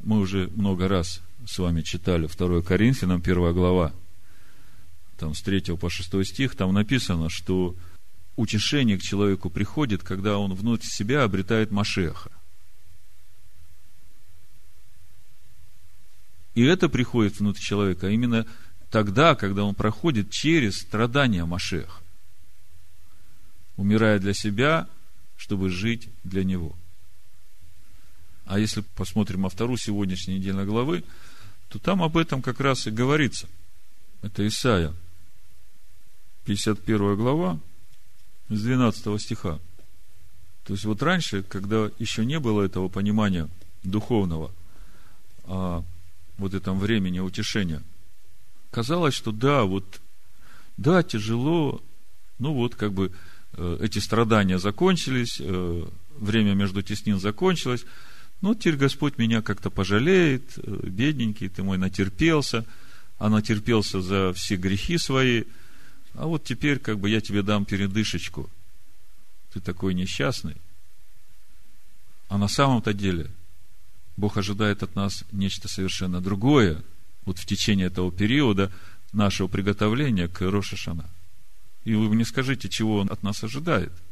[0.00, 3.92] Мы уже много раз с вами читали 2 Коринфянам, 1 глава,
[5.16, 7.76] там с 3 по 6 стих, там написано, что
[8.36, 12.30] утешение к человеку приходит, когда он внутри себя обретает Машеха.
[16.54, 18.46] И это приходит внутрь человека именно
[18.92, 22.00] тогда, когда он проходит через страдания Машеха,
[23.76, 24.86] умирая для себя,
[25.38, 26.76] чтобы жить для него.
[28.44, 31.04] А если посмотрим автору сегодняшней недельной главы,
[31.70, 33.48] то там об этом как раз и говорится.
[34.20, 34.92] Это Исаия,
[36.44, 37.58] 51 глава,
[38.50, 39.58] с 12 стиха.
[40.64, 43.48] То есть вот раньше, когда еще не было этого понимания
[43.84, 44.52] духовного,
[45.44, 45.82] а
[46.36, 47.82] вот этом времени утешения,
[48.72, 50.00] казалось, что да, вот,
[50.76, 51.80] да, тяжело,
[52.38, 53.12] ну вот как бы
[53.52, 55.86] э, эти страдания закончились, э,
[56.18, 57.84] время между теснин закончилось,
[58.40, 62.66] ну, теперь Господь меня как-то пожалеет, э, бедненький, ты мой натерпелся,
[63.18, 65.44] а натерпелся за все грехи свои,
[66.14, 68.50] а вот теперь как бы я тебе дам передышечку.
[69.52, 70.56] Ты такой несчастный.
[72.28, 73.30] А на самом-то деле
[74.16, 76.82] Бог ожидает от нас нечто совершенно другое,
[77.24, 78.70] вот в течение этого периода
[79.12, 81.08] нашего приготовления к Рошашана.
[81.84, 83.92] И вы мне скажите, чего Он от нас ожидает–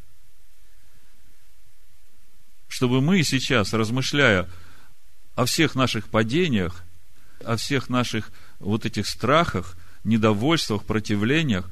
[2.71, 4.49] чтобы мы сейчас, размышляя
[5.35, 6.83] о всех наших падениях,
[7.45, 11.69] о всех наших вот этих страхах, недовольствах, противлениях,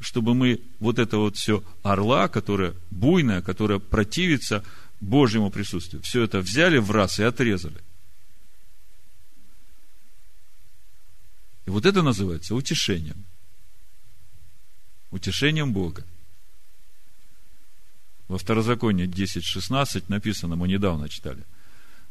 [0.00, 4.64] чтобы мы вот это вот все орла, которая буйная, которая противится
[5.00, 7.76] Божьему присутствию, все это взяли в раз и отрезали.
[11.68, 13.26] И вот это называется утешением.
[15.10, 16.02] Утешением Бога.
[18.26, 21.44] Во Второзаконии 10.16 написано, мы недавно читали.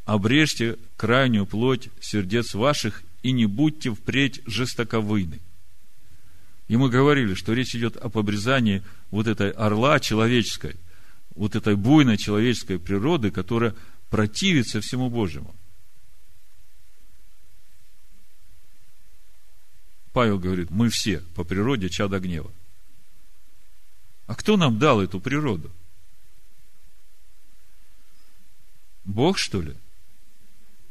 [0.05, 5.39] «Обрежьте крайнюю плоть сердец ваших и не будьте впредь жестоковыйны».
[6.67, 10.75] И мы говорили, что речь идет об обрезании вот этой орла человеческой,
[11.33, 13.73] вот этой буйной человеческой природы, которая
[14.11, 15.55] противится всему Божьему.
[20.17, 22.51] Павел говорит, мы все по природе чада гнева.
[24.25, 25.71] А кто нам дал эту природу?
[29.05, 29.75] Бог, что ли?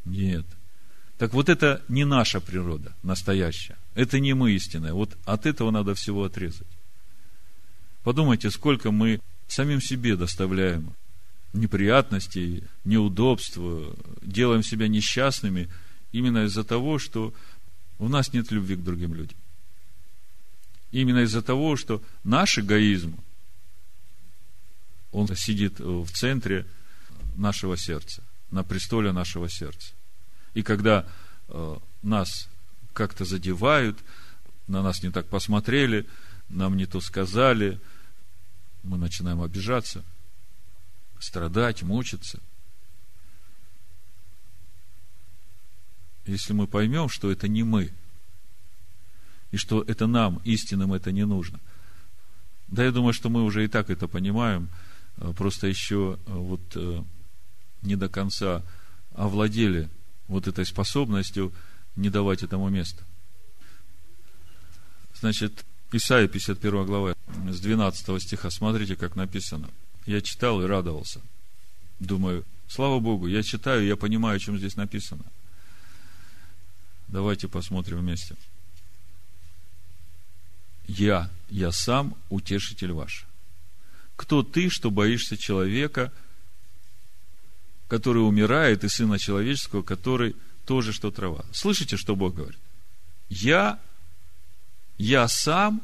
[0.04, 0.46] Нет.
[1.18, 3.76] Так вот это не наша природа настоящая.
[3.96, 4.92] Это не мы истинная.
[4.92, 6.68] Вот от этого надо всего отрезать.
[8.04, 10.94] Подумайте, сколько мы самим себе доставляем
[11.52, 13.58] неприятностей, неудобств,
[14.22, 15.68] делаем себя несчастными
[16.12, 17.34] именно из-за того, что
[17.98, 19.38] у нас нет любви к другим людям.
[20.92, 23.18] Именно из-за того, что наш эгоизм
[25.12, 26.66] Он сидит в центре
[27.36, 29.92] нашего сердца, на престоле нашего сердца.
[30.54, 31.06] И когда
[31.48, 32.48] э, нас
[32.92, 33.98] как-то задевают,
[34.66, 36.06] на нас не так посмотрели,
[36.48, 37.78] нам не то сказали,
[38.82, 40.04] мы начинаем обижаться,
[41.18, 42.40] страдать, мучиться.
[46.26, 47.90] Если мы поймем, что это не мы,
[49.52, 51.60] и что это нам, истинным, это не нужно.
[52.68, 54.68] Да, я думаю, что мы уже и так это понимаем,
[55.18, 57.02] э, просто еще э, вот э,
[57.82, 58.62] не до конца
[59.14, 59.88] овладели
[60.26, 61.52] вот этой способностью
[61.94, 63.04] не давать этому места.
[65.20, 67.14] Значит, Исайя 51 глава,
[67.48, 69.70] с 12 стиха, смотрите, как написано.
[70.04, 71.20] Я читал и радовался.
[72.00, 75.24] Думаю, слава Богу, я читаю, я понимаю, о чем здесь написано.
[77.08, 78.36] Давайте посмотрим вместе.
[80.86, 83.26] Я, я сам утешитель ваш.
[84.16, 86.12] Кто ты, что боишься человека,
[87.88, 91.44] который умирает, и сына человеческого, который тоже что трава?
[91.52, 92.58] Слышите, что Бог говорит?
[93.28, 93.80] Я
[94.98, 95.82] я сам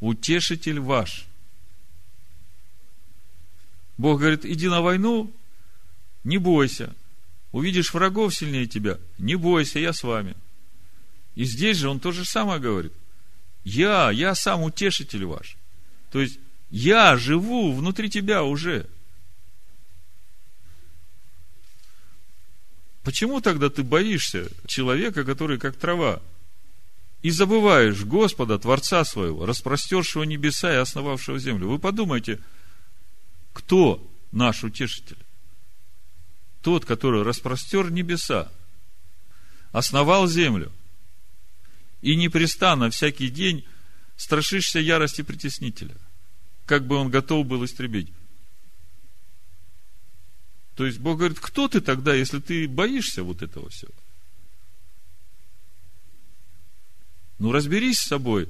[0.00, 1.26] утешитель ваш.
[3.98, 5.32] Бог говорит, иди на войну,
[6.24, 6.94] не бойся.
[7.50, 10.34] Увидишь врагов сильнее тебя, не бойся, я с вами.
[11.34, 12.92] И здесь же он то же самое говорит.
[13.64, 15.56] Я, я сам утешитель ваш.
[16.10, 16.38] То есть,
[16.70, 18.86] я живу внутри тебя уже.
[23.02, 26.20] Почему тогда ты боишься человека, который как трава?
[27.22, 31.68] и забываешь Господа, Творца своего, распростершего небеса и основавшего землю.
[31.68, 32.40] Вы подумайте,
[33.52, 35.16] кто наш утешитель?
[36.62, 38.50] Тот, который распростер небеса,
[39.70, 40.72] основал землю,
[42.02, 43.64] и непрестанно всякий день
[44.16, 45.96] страшишься ярости притеснителя,
[46.66, 48.12] как бы он готов был истребить.
[50.76, 53.92] То есть Бог говорит, кто ты тогда, если ты боишься вот этого всего?
[57.38, 58.48] Ну, разберись с собой.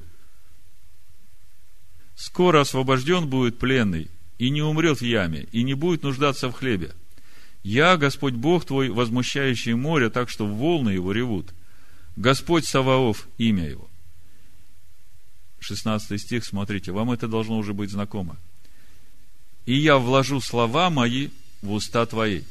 [2.15, 6.95] Скоро освобожден будет пленный, и не умрет в яме, и не будет нуждаться в хлебе.
[7.63, 11.53] Я, Господь Бог твой, возмущающий море, так что волны его ревут.
[12.17, 13.89] Господь Саваоф, имя его.
[15.61, 18.37] 16 стих, смотрите, вам это должно уже быть знакомо.
[19.65, 21.31] И я вложу слова мои
[21.63, 22.43] в уста твои.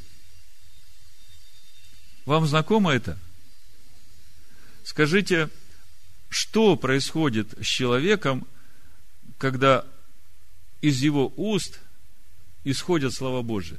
[2.26, 3.20] Вам знакомо это?
[4.84, 5.50] Скажите,
[6.30, 8.48] что происходит с человеком,
[9.38, 9.86] когда
[10.82, 11.82] из его уст
[12.64, 13.78] исходят слова Божьи.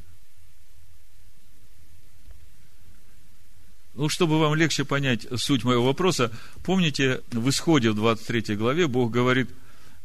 [3.95, 9.11] Ну, чтобы вам легче понять суть моего вопроса, помните, в исходе в 23 главе Бог
[9.11, 9.51] говорит,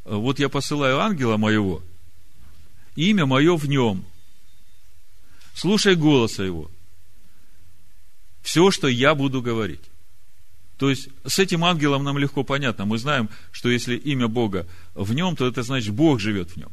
[0.04, 1.82] вот я посылаю ангела моего,
[2.96, 4.04] имя мое в нем,
[5.54, 6.70] слушай голоса его,
[8.42, 9.82] все, что я буду говорить.
[10.78, 12.86] То есть, с этим ангелом нам легко понятно.
[12.86, 16.72] Мы знаем, что если имя Бога в нем, то это значит, Бог живет в нем.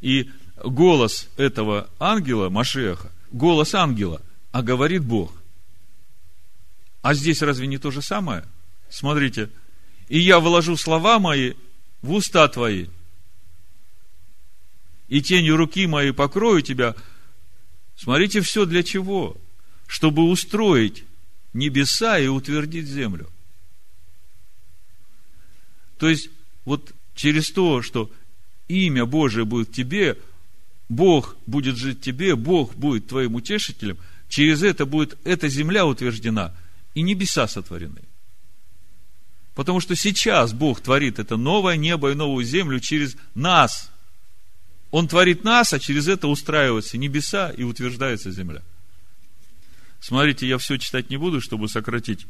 [0.00, 0.30] И
[0.64, 5.32] голос этого ангела, Машеха, голос ангела, а говорит Бог.
[7.04, 8.46] А здесь разве не то же самое?
[8.88, 9.50] Смотрите.
[10.08, 11.52] И я вложу слова мои
[12.00, 12.86] в уста твои.
[15.08, 16.96] И тенью руки моей покрою тебя.
[17.94, 19.36] Смотрите, все для чего?
[19.86, 21.04] Чтобы устроить
[21.52, 23.28] небеса и утвердить землю.
[25.98, 26.30] То есть,
[26.64, 28.10] вот через то, что
[28.66, 30.16] имя Божие будет тебе,
[30.88, 33.98] Бог будет жить тебе, Бог будет твоим утешителем,
[34.30, 36.54] через это будет эта земля утверждена,
[36.94, 38.02] и небеса сотворены.
[39.54, 43.90] Потому что сейчас Бог творит это новое небо и новую землю через нас.
[44.90, 48.62] Он творит нас, а через это устраиваются небеса и утверждается земля.
[50.00, 52.26] Смотрите, я все читать не буду, чтобы сократить.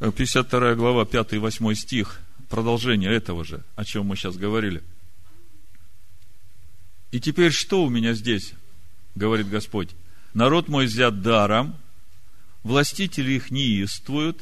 [0.00, 2.20] 52 глава, 5 и 8 стих–
[2.52, 4.82] продолжение этого же, о чем мы сейчас говорили.
[7.10, 8.52] И теперь что у меня здесь,
[9.14, 9.88] говорит Господь?
[10.34, 11.74] Народ мой взят даром,
[12.62, 14.40] властители их неистуют,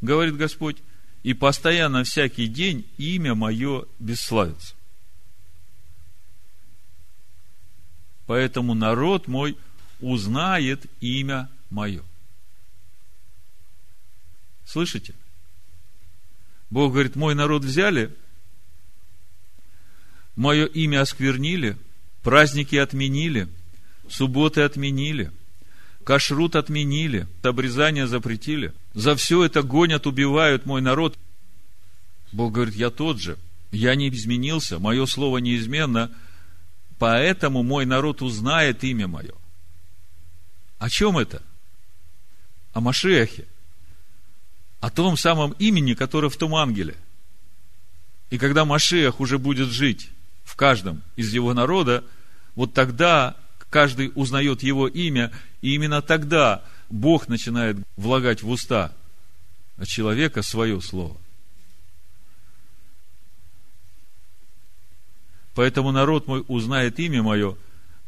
[0.00, 0.78] говорит Господь,
[1.22, 4.74] и постоянно всякий день имя мое бесславится.
[8.26, 9.56] Поэтому народ мой
[10.00, 12.02] узнает имя мое.
[14.66, 15.14] Слышите?
[16.70, 18.14] Бог говорит, мой народ взяли,
[20.34, 21.78] мое имя осквернили,
[22.22, 23.48] праздники отменили,
[24.08, 25.30] субботы отменили,
[26.04, 28.72] кашрут отменили, обрезание запретили.
[28.92, 31.18] За все это гонят, убивают мой народ.
[32.32, 33.38] Бог говорит, я тот же,
[33.72, 36.10] я не изменился, мое слово неизменно.
[36.98, 39.34] поэтому мой народ узнает имя мое.
[40.78, 41.42] О чем это?
[42.72, 43.46] О Машехе.
[44.80, 46.94] О том самом имени, которое в том ангеле.
[48.30, 50.10] И когда Машех уже будет жить
[50.44, 52.04] в каждом из его народа,
[52.54, 53.36] вот тогда
[53.74, 58.92] каждый узнает его имя, и именно тогда Бог начинает влагать в уста
[59.84, 61.16] человека свое слово.
[65.56, 67.56] Поэтому народ мой узнает имя мое,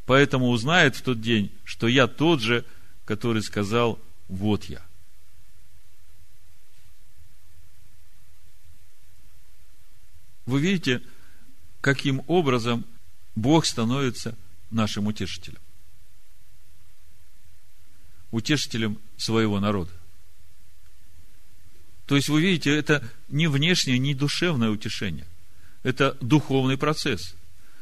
[0.06, 2.64] поэтому узнает в тот день, что я тот же,
[3.04, 3.98] который сказал,
[4.28, 4.86] вот я.
[10.44, 11.02] Вы видите,
[11.80, 12.84] каким образом
[13.34, 14.38] Бог становится
[14.70, 15.60] нашим утешителем.
[18.30, 19.90] Утешителем своего народа.
[22.06, 25.26] То есть, вы видите, это не внешнее, не душевное утешение.
[25.82, 27.34] Это духовный процесс,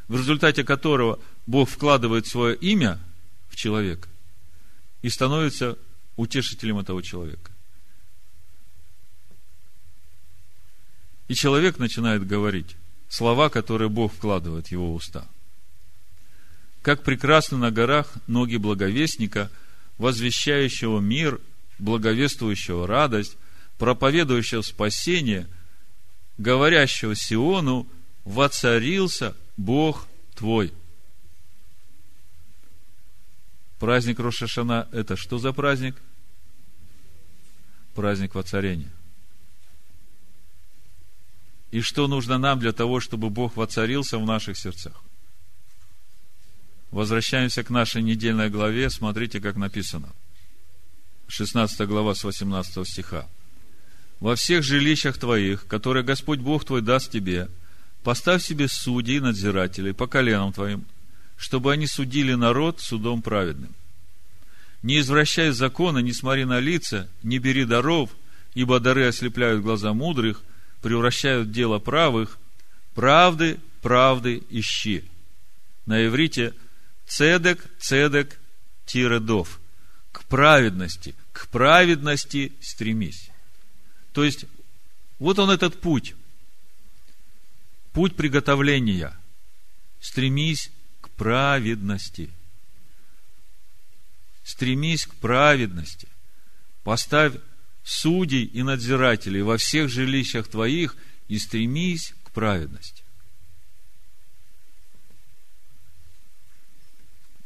[0.09, 2.99] в результате которого Бог вкладывает свое имя
[3.49, 4.09] в человека
[5.03, 5.79] и становится
[6.17, 7.51] утешителем этого человека.
[11.29, 12.77] И человек начинает говорить
[13.09, 15.27] слова, которые Бог вкладывает в его уста.
[16.85, 19.51] Как прекрасны на горах ноги благовестника,
[19.97, 21.41] возвещающего мир,
[21.79, 23.39] благовествующего радость,
[23.79, 25.49] проповедующего спасение,
[26.37, 27.87] говорящего Сиону,
[28.27, 30.75] воцарился Бог твой.
[33.79, 35.97] Праздник Рошашана– это что за праздник?
[37.95, 38.93] Праздник воцарения.
[41.71, 45.04] И что нужно нам для того, чтобы Бог воцарился в наших сердцах?
[46.95, 48.89] Возвращаемся к нашей недельной главе.
[48.89, 50.11] Смотрите, как написано.
[51.27, 53.27] 16 глава с 18 стиха.
[54.21, 57.49] «Во всех жилищах твоих, которые Господь Бог твой даст тебе,
[58.05, 60.85] поставь себе судей и надзирателей по коленам твоим,
[61.37, 63.75] чтобы они судили народ судом праведным.
[64.85, 68.11] Не извращай закона, не смотри на лица, не бери даров,
[68.55, 70.43] ибо дары ослепляют глаза мудрых,
[70.81, 72.39] превращают дело правых,
[72.95, 75.03] правды, правды ищи.
[75.87, 76.55] На иврите
[77.07, 78.39] цедек, цедек,
[78.87, 79.61] тиредов.
[80.13, 83.31] К праведности, к праведности стремись.
[84.13, 84.47] То есть,
[85.19, 86.15] вот он этот путь.
[87.93, 89.17] Путь приготовления.
[90.01, 92.31] Стремись к праведности.
[94.45, 96.09] Стремись к праведности.
[96.83, 97.35] Поставь
[97.85, 100.97] судей и надзирателей во всех жилищах твоих
[101.29, 103.04] и стремись к праведности.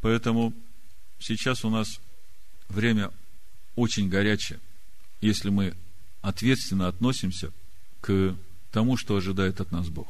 [0.01, 0.53] Поэтому
[1.19, 2.01] сейчас у нас
[2.69, 3.11] время
[3.75, 4.61] очень горячее,
[5.21, 5.75] если мы
[6.21, 7.53] ответственно относимся
[8.01, 8.37] к
[8.71, 10.09] тому, что ожидает от нас Бог.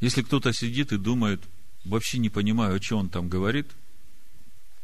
[0.00, 1.42] Если кто-то сидит и думает,
[1.84, 3.66] вообще не понимаю, о чем он там говорит,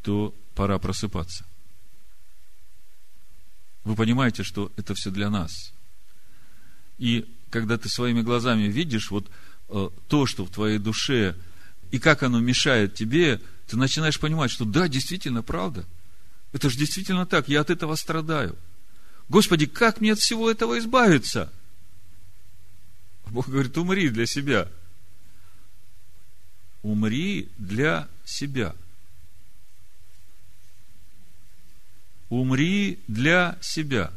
[0.03, 1.45] то пора просыпаться.
[3.85, 5.73] Вы понимаете, что это все для нас.
[6.99, 9.31] И когда ты своими глазами видишь вот
[9.69, 11.37] э, то, что в твоей душе,
[11.91, 15.85] и как оно мешает тебе, ты начинаешь понимать, что да, действительно, правда.
[16.53, 18.57] Это же действительно так, я от этого страдаю.
[19.29, 21.53] Господи, как мне от всего этого избавиться?
[23.27, 24.69] Бог говорит, умри для себя.
[26.83, 28.75] Умри для себя–
[32.29, 34.13] Умри для себя.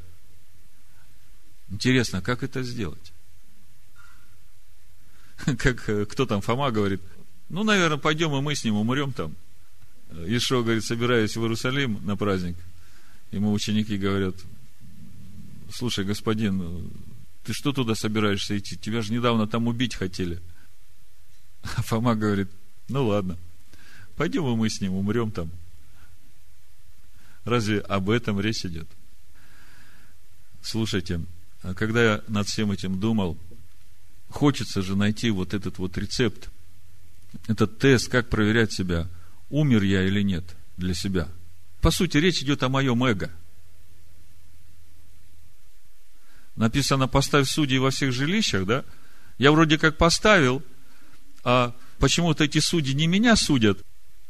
[1.69, 3.13] Интересно, как это сделать?
[5.57, 7.01] Как э, кто там, Фома говорит,
[7.49, 9.35] ну, наверное, пойдем и мы с ним умрем там.
[10.11, 12.55] Ишо говорит, собираюсь в Иерусалим на праздник.
[13.31, 14.35] Ему ученики говорят,
[15.71, 16.89] слушай, господин,
[17.43, 18.77] ты что туда собираешься идти?
[18.77, 20.41] Тебя же недавно там убить хотели.
[21.61, 22.49] А Фома говорит,
[22.87, 23.37] ну ладно,
[24.15, 25.51] пойдем и мы с ним умрем там.
[27.45, 28.87] Разве об этом речь идет?
[30.61, 31.21] Слушайте,
[31.61, 33.37] а когда я над всем этим думал,
[34.29, 36.49] хочется же найти вот этот вот рецепт,
[37.47, 39.07] этот тест, как проверять себя,
[39.49, 40.43] умер я или нет
[40.77, 41.27] для себя.
[41.81, 43.31] По сути, речь идет о моем эго.
[46.55, 48.83] Написано, поставь судей во всех жилищах, да?
[49.37, 50.61] Я вроде как поставил,
[51.43, 53.79] а почему-то эти судьи не меня судят,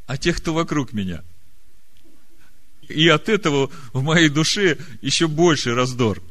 [0.06, 1.24] а тех, кто вокруг меня–
[2.90, 6.22] и от этого в моей душе еще больше раздор.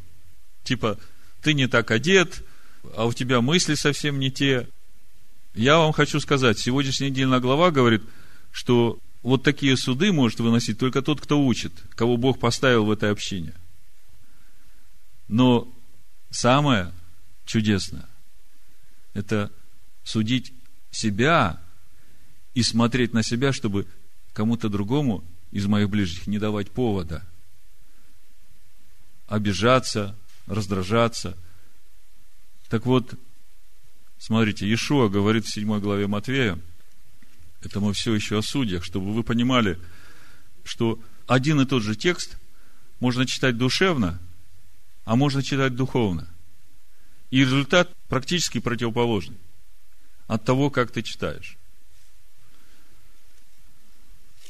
[0.65, 0.99] Типа,
[1.41, 2.43] ты не так одет,
[2.97, 4.69] а у тебя мысли совсем не те.
[5.59, 8.05] Я вам хочу сказать, сегодняшняя недельная глава говорит,
[8.53, 13.11] что вот такие суды может выносить только тот, кто учит, кого Бог поставил в этой
[13.11, 13.53] общине.
[15.27, 15.67] Но
[16.31, 16.93] самое
[17.45, 18.09] чудесное–
[19.15, 19.51] это
[20.05, 20.53] судить
[20.93, 21.61] себя
[22.55, 23.89] и смотреть на себя, чтобы
[24.35, 27.27] кому-то другому из моих ближних не давать повода
[29.27, 30.15] обижаться,
[30.47, 31.37] раздражаться.
[32.69, 33.19] Так вот,
[34.19, 36.59] смотрите, Иешуа говорит в 7 главе Матвея,
[37.63, 39.79] это мы все еще о судьях, чтобы вы понимали,
[40.65, 42.37] что один и тот же текст
[43.01, 44.21] можно читать душевно,
[45.05, 46.29] а можно читать духовно.
[47.31, 49.37] И результат практически противоположный
[50.27, 51.57] от того, как ты читаешь.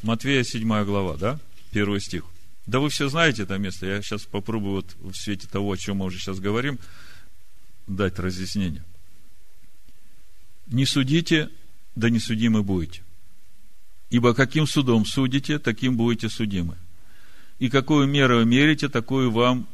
[0.03, 1.41] Матвея 7 глава, да?
[1.71, 2.25] Первый стих.
[2.67, 3.87] Да вы все знаете это место.
[3.87, 6.79] Я сейчас попробую вот в свете того, о чем мы уже сейчас говорим,
[7.87, 8.85] дать разъяснение.
[10.69, 11.51] Не судите,
[11.95, 13.03] да не судимы будете.
[14.11, 16.77] Ибо каким судом судите, таким будете судимы.
[17.59, 19.67] И какую меру мерите, такую вам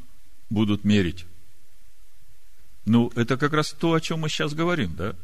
[0.50, 1.26] будут мерить.
[2.86, 5.14] Ну, это как раз то, о чем мы сейчас говорим, да?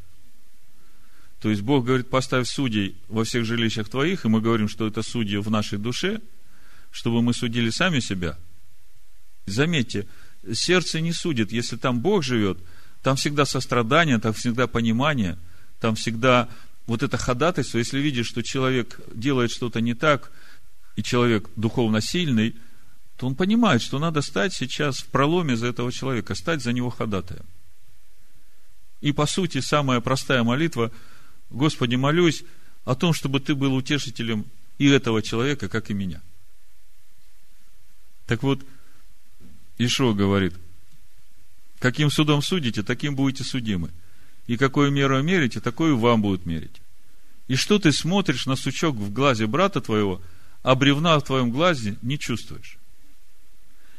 [1.40, 5.02] То есть Бог говорит, поставь судей во всех жилищах твоих, и мы говорим, что это
[5.02, 6.20] судьи в нашей душе,
[6.90, 8.38] чтобы мы судили сами себя.
[9.46, 10.06] Заметьте,
[10.52, 11.50] сердце не судит.
[11.50, 12.58] Если там Бог живет,
[13.02, 15.38] там всегда сострадание, там всегда понимание,
[15.80, 16.48] там всегда
[16.86, 17.78] вот это ходатайство.
[17.78, 20.30] Если видишь, что человек делает что-то не так,
[20.96, 22.54] и человек духовно сильный,
[23.16, 26.90] то он понимает, что надо стать сейчас в проломе за этого человека, стать за него
[26.90, 27.44] ходатаем.
[29.00, 30.90] И по сути, самая простая молитва–
[31.50, 32.44] Господи, молюсь
[32.84, 34.46] о том, чтобы Ты был утешителем
[34.78, 36.22] и этого человека, как и меня.
[38.26, 38.64] Так вот,
[39.76, 40.54] Ишо говорит,
[41.80, 43.90] каким судом судите, таким будете судимы.
[44.50, 46.82] И какую меру мерите, такую вам будут мерить.
[47.46, 50.20] И что ты смотришь на сучок в глазе брата твоего,
[50.64, 52.76] а бревна в твоем глазе не чувствуешь?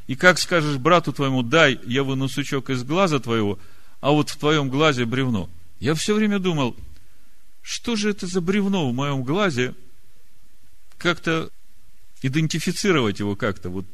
[0.07, 3.59] И как скажешь брату твоему, дай, я выну сучок из глаза твоего,
[4.01, 5.49] а вот в твоем глазе бревно.
[5.79, 6.75] Я все время думал,
[7.61, 9.73] что же это за бревно в моем глазе?
[10.97, 11.49] Как-то
[12.21, 13.85] идентифицировать его как-то, вот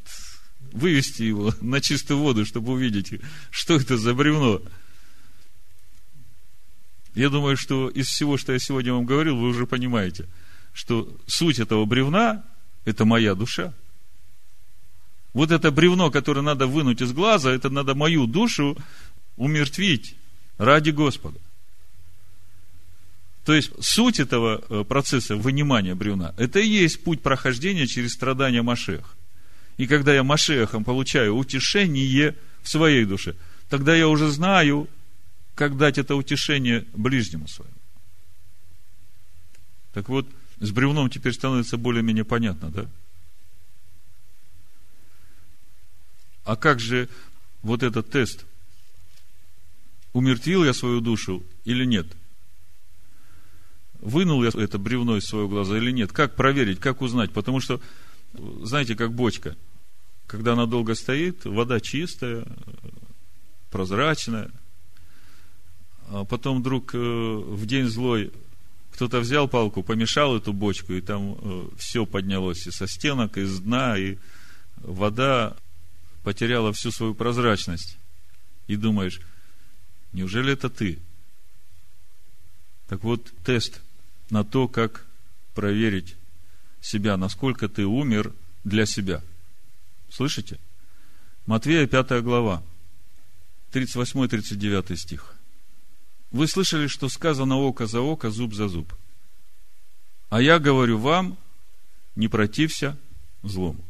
[0.72, 3.20] вывести его на чистую воду, чтобы увидеть,
[3.52, 4.60] что это за бревно.
[7.18, 10.26] Я думаю, что из всего, что я сегодня вам говорил, вы уже понимаете,
[10.72, 12.44] что суть этого бревна–
[12.84, 13.74] это моя душа.
[15.32, 18.78] Вот это бревно, которое надо вынуть из глаза, это надо мою душу
[19.36, 20.14] умертвить
[20.58, 21.40] ради Господа.
[23.44, 28.62] То есть, суть этого э, процесса вынимания бревна, это и есть путь прохождения через страдания
[28.62, 29.16] Машех.
[29.76, 33.34] И когда я Машехом получаю утешение в своей душе,
[33.68, 34.88] тогда я уже знаю,
[35.58, 37.74] как дать это утешение ближнему своему.
[39.92, 40.28] Так вот,
[40.60, 42.86] с бревном теперь становится более-менее понятно, да?
[46.44, 47.08] А как же
[47.62, 48.46] вот этот тест?
[50.12, 52.06] Умертвил я свою душу или нет?
[54.00, 56.12] вынул я это бревно из своего глаза или нет.
[56.12, 57.32] Как проверить, как узнать?
[57.32, 57.80] Потому что,
[58.32, 59.56] знаете, как бочка.
[60.28, 62.46] Когда она долго стоит, вода чистая,
[63.72, 64.52] прозрачная.
[66.10, 68.32] А потом вдруг э, в день злой
[68.92, 73.44] кто-то взял палку, помешал эту бочку, и там э, все поднялось и со стенок, и
[73.44, 74.16] с дна, и
[74.76, 75.56] вода
[76.24, 77.98] потеряла всю свою прозрачность.
[78.66, 79.20] И думаешь,
[80.12, 80.98] неужели это ты?
[82.88, 83.82] Так вот, тест
[84.30, 85.06] на то, как
[85.54, 86.16] проверить
[86.80, 88.32] себя, насколько ты умер
[88.64, 89.22] для себя.
[90.10, 90.58] Слышите?
[91.44, 92.62] Матвея 5 глава,
[93.72, 95.37] 38-39 стих.
[96.30, 98.92] Вы слышали, что сказано око за око, зуб за зуб.
[100.28, 101.38] А я говорю вам,
[102.16, 102.98] не протився
[103.42, 103.82] злому.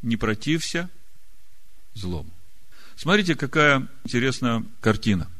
[0.00, 0.88] Не протився
[1.94, 2.30] злому.
[2.96, 5.30] Смотрите, какая интересная картина.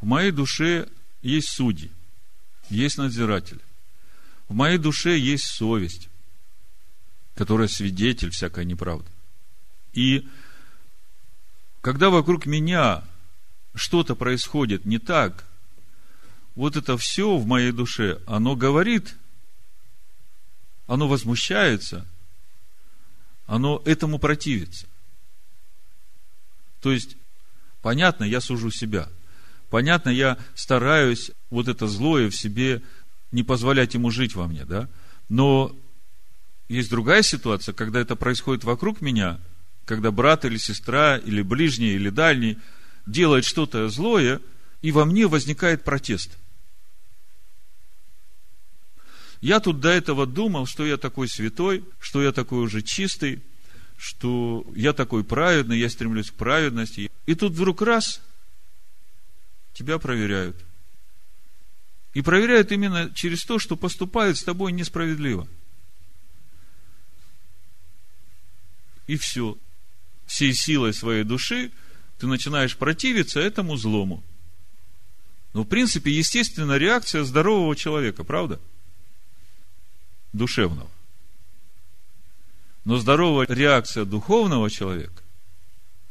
[0.00, 0.88] В моей душе
[1.22, 1.90] есть судьи,
[2.68, 3.60] есть надзиратели.
[4.48, 6.10] В моей душе есть совесть,
[7.34, 9.10] которая свидетель всякой неправды.
[9.94, 10.28] И
[11.80, 13.02] когда вокруг меня
[13.74, 15.44] что-то происходит не так,
[16.54, 19.16] вот это все в моей душе, оно говорит,
[20.86, 22.06] оно возмущается,
[23.46, 24.86] оно этому противится.
[26.80, 27.16] То есть,
[27.82, 29.08] понятно, я сужу себя–
[29.74, 32.80] Понятно, я стараюсь вот это злое в себе
[33.32, 34.88] не позволять ему жить во мне, да?
[35.28, 35.74] Но
[36.68, 39.40] есть другая ситуация, когда это происходит вокруг меня,
[39.84, 42.58] когда брат или сестра, или ближний, или дальний
[43.06, 44.40] делает что-то злое,
[44.82, 46.36] и во мне возникает протест.
[49.40, 53.42] Я тут до этого думал, что я такой святой, что я такой уже чистый,
[53.98, 57.10] что я такой праведный, я стремлюсь к праведности.
[57.26, 58.20] И тут вдруг раз–
[59.74, 60.56] тебя проверяют.
[62.14, 65.46] И проверяют именно через то, что поступают с тобой несправедливо.
[69.06, 69.58] И все.
[70.26, 71.70] Всей силой своей души
[72.18, 74.22] ты начинаешь противиться этому злому.
[75.52, 78.60] Но, в принципе, естественная реакция здорового человека, правда?
[80.32, 80.90] Душевного.
[82.84, 85.22] Но здоровая реакция духовного человека,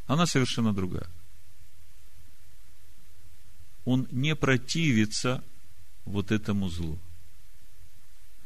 [0.08, 1.08] она совершенно другая.
[3.86, 5.44] Он не противится
[6.06, 6.98] вот этому злу.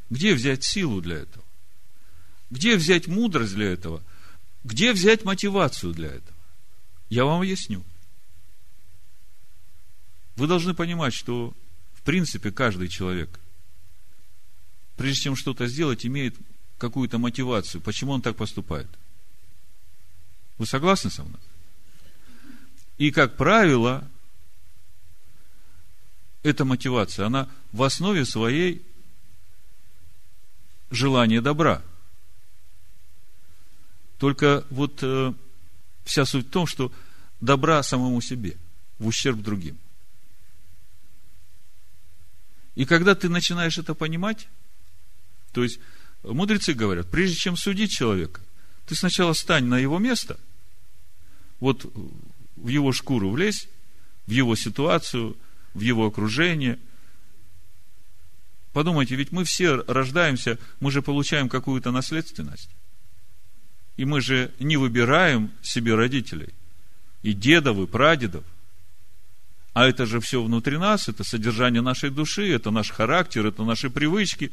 [0.09, 1.45] Где взять силу для этого?
[2.49, 4.01] Где взять мудрость для этого?
[4.63, 6.36] Где взять мотивацию для этого?
[7.09, 7.83] Я вам объясню.
[10.35, 11.53] Вы должны понимать, что
[11.93, 13.39] в принципе каждый человек,
[14.95, 16.35] прежде чем что-то сделать, имеет
[16.77, 18.87] какую-то мотивацию, почему он так поступает.
[20.57, 21.39] Вы согласны со мной?
[22.97, 24.07] И, как правило,
[26.43, 28.83] эта мотивация, она в основе своей
[30.89, 31.81] желание добра.
[34.17, 35.33] Только вот э,
[36.07, 36.91] вся суть в том, что
[37.41, 38.57] добра самому себе,
[38.97, 39.77] в ущерб другим.
[42.75, 44.47] И когда ты начинаешь это понимать,
[45.51, 45.79] то есть
[46.23, 48.41] мудрецы говорят, прежде чем судить человека,
[48.85, 50.39] ты сначала стань на его место,
[51.59, 51.91] вот
[52.55, 53.67] в его шкуру влезь,
[54.27, 55.35] в его ситуацию,
[55.73, 56.79] в его окружение.
[58.73, 62.69] Подумайте, ведь мы все рождаемся, мы же получаем какую-то наследственность.
[63.97, 66.53] И мы же не выбираем себе родителей.
[67.23, 68.43] И дедов, и прадедов.
[69.73, 73.89] А это же все внутри нас, это содержание нашей души, это наш характер, это наши
[73.89, 74.51] привычки,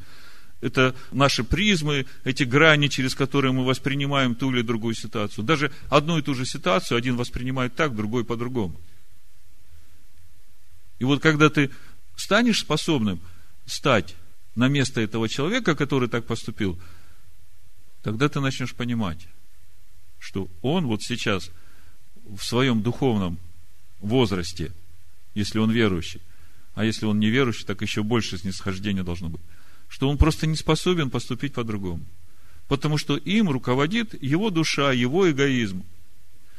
[0.61, 5.45] это наши призмы, эти грани, через которые мы воспринимаем ту или другую ситуацию.
[5.45, 8.81] Даже одну и ту же ситуацию один воспринимает так, другой по-другому.
[10.99, 11.71] И вот когда ты
[12.17, 13.21] станешь способным
[13.67, 14.15] стать
[14.55, 16.79] на место этого человека, который так поступил,
[18.05, 19.27] тогда ты начнешь понимать,
[20.21, 21.51] что он вот сейчас
[22.25, 23.39] в своем духовном
[24.01, 24.73] возрасте,
[25.35, 26.21] если он верующий,
[26.75, 29.41] а если он неверующий, так еще больше снисхождения должно быть,
[29.89, 32.05] что он просто не способен поступить по-другому.
[32.69, 35.85] Потому что им руководит его душа, его эгоизм.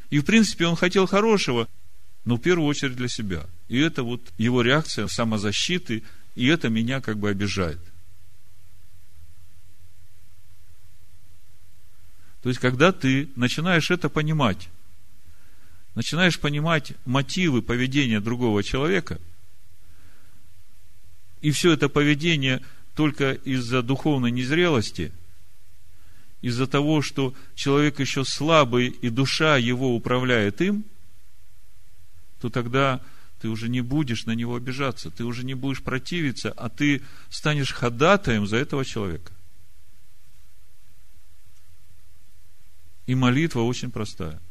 [0.09, 1.67] И, в принципе, он хотел хорошего,
[2.25, 3.45] но в первую очередь для себя.
[3.67, 6.03] И это вот его реакция самозащиты,
[6.35, 7.79] и это меня как бы обижает.
[12.45, 14.69] То есть, когда ты начинаешь это понимать,
[15.95, 19.19] начинаешь понимать мотивы поведения другого человека,
[21.41, 22.61] и все это поведение
[22.93, 25.11] только из-за духовной незрелости,
[26.41, 30.85] из-за того, что человек еще слабый, и душа его управляет им,
[32.41, 33.01] то тогда
[33.41, 37.73] ты уже не будешь на него обижаться, ты уже не будешь противиться, а ты станешь
[37.73, 39.31] ходатаем за этого человека.
[43.05, 44.41] И молитва очень простая.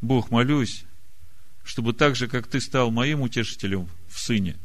[0.00, 0.84] Бог, молюсь,
[1.62, 4.58] чтобы так же, как ты стал моим утешителем в сыне,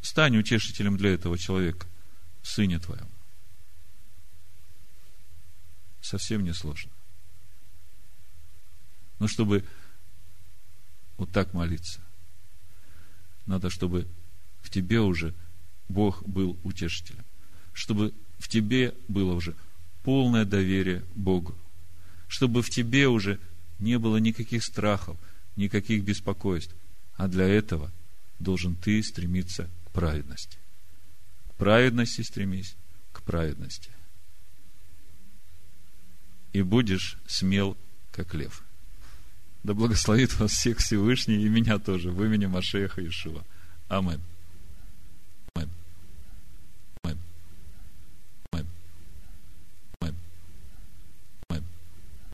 [0.00, 1.86] стань утешителем для этого человека,
[2.42, 3.08] сыне твоем.
[6.00, 6.90] Совсем не сложно.
[9.20, 9.64] Но чтобы
[11.16, 12.00] вот так молиться,
[13.46, 14.08] надо, чтобы
[14.62, 15.34] в тебе уже
[15.88, 17.24] Бог был утешителем.
[17.72, 19.54] Чтобы в тебе было уже
[20.02, 21.54] полное доверие Богу.
[22.28, 23.38] Чтобы в тебе уже
[23.78, 25.16] не было никаких страхов,
[25.56, 26.74] никаких беспокойств.
[27.16, 27.90] А для этого
[28.38, 30.58] должен ты стремиться к праведности.
[31.48, 32.76] К праведности стремись,
[33.12, 33.90] к праведности.
[36.52, 37.76] И будешь смел,
[38.12, 38.62] как лев.
[39.62, 43.44] Да благословит вас всех Всевышний и меня тоже в имени Машеха Иешуа.
[43.88, 44.20] Аминь.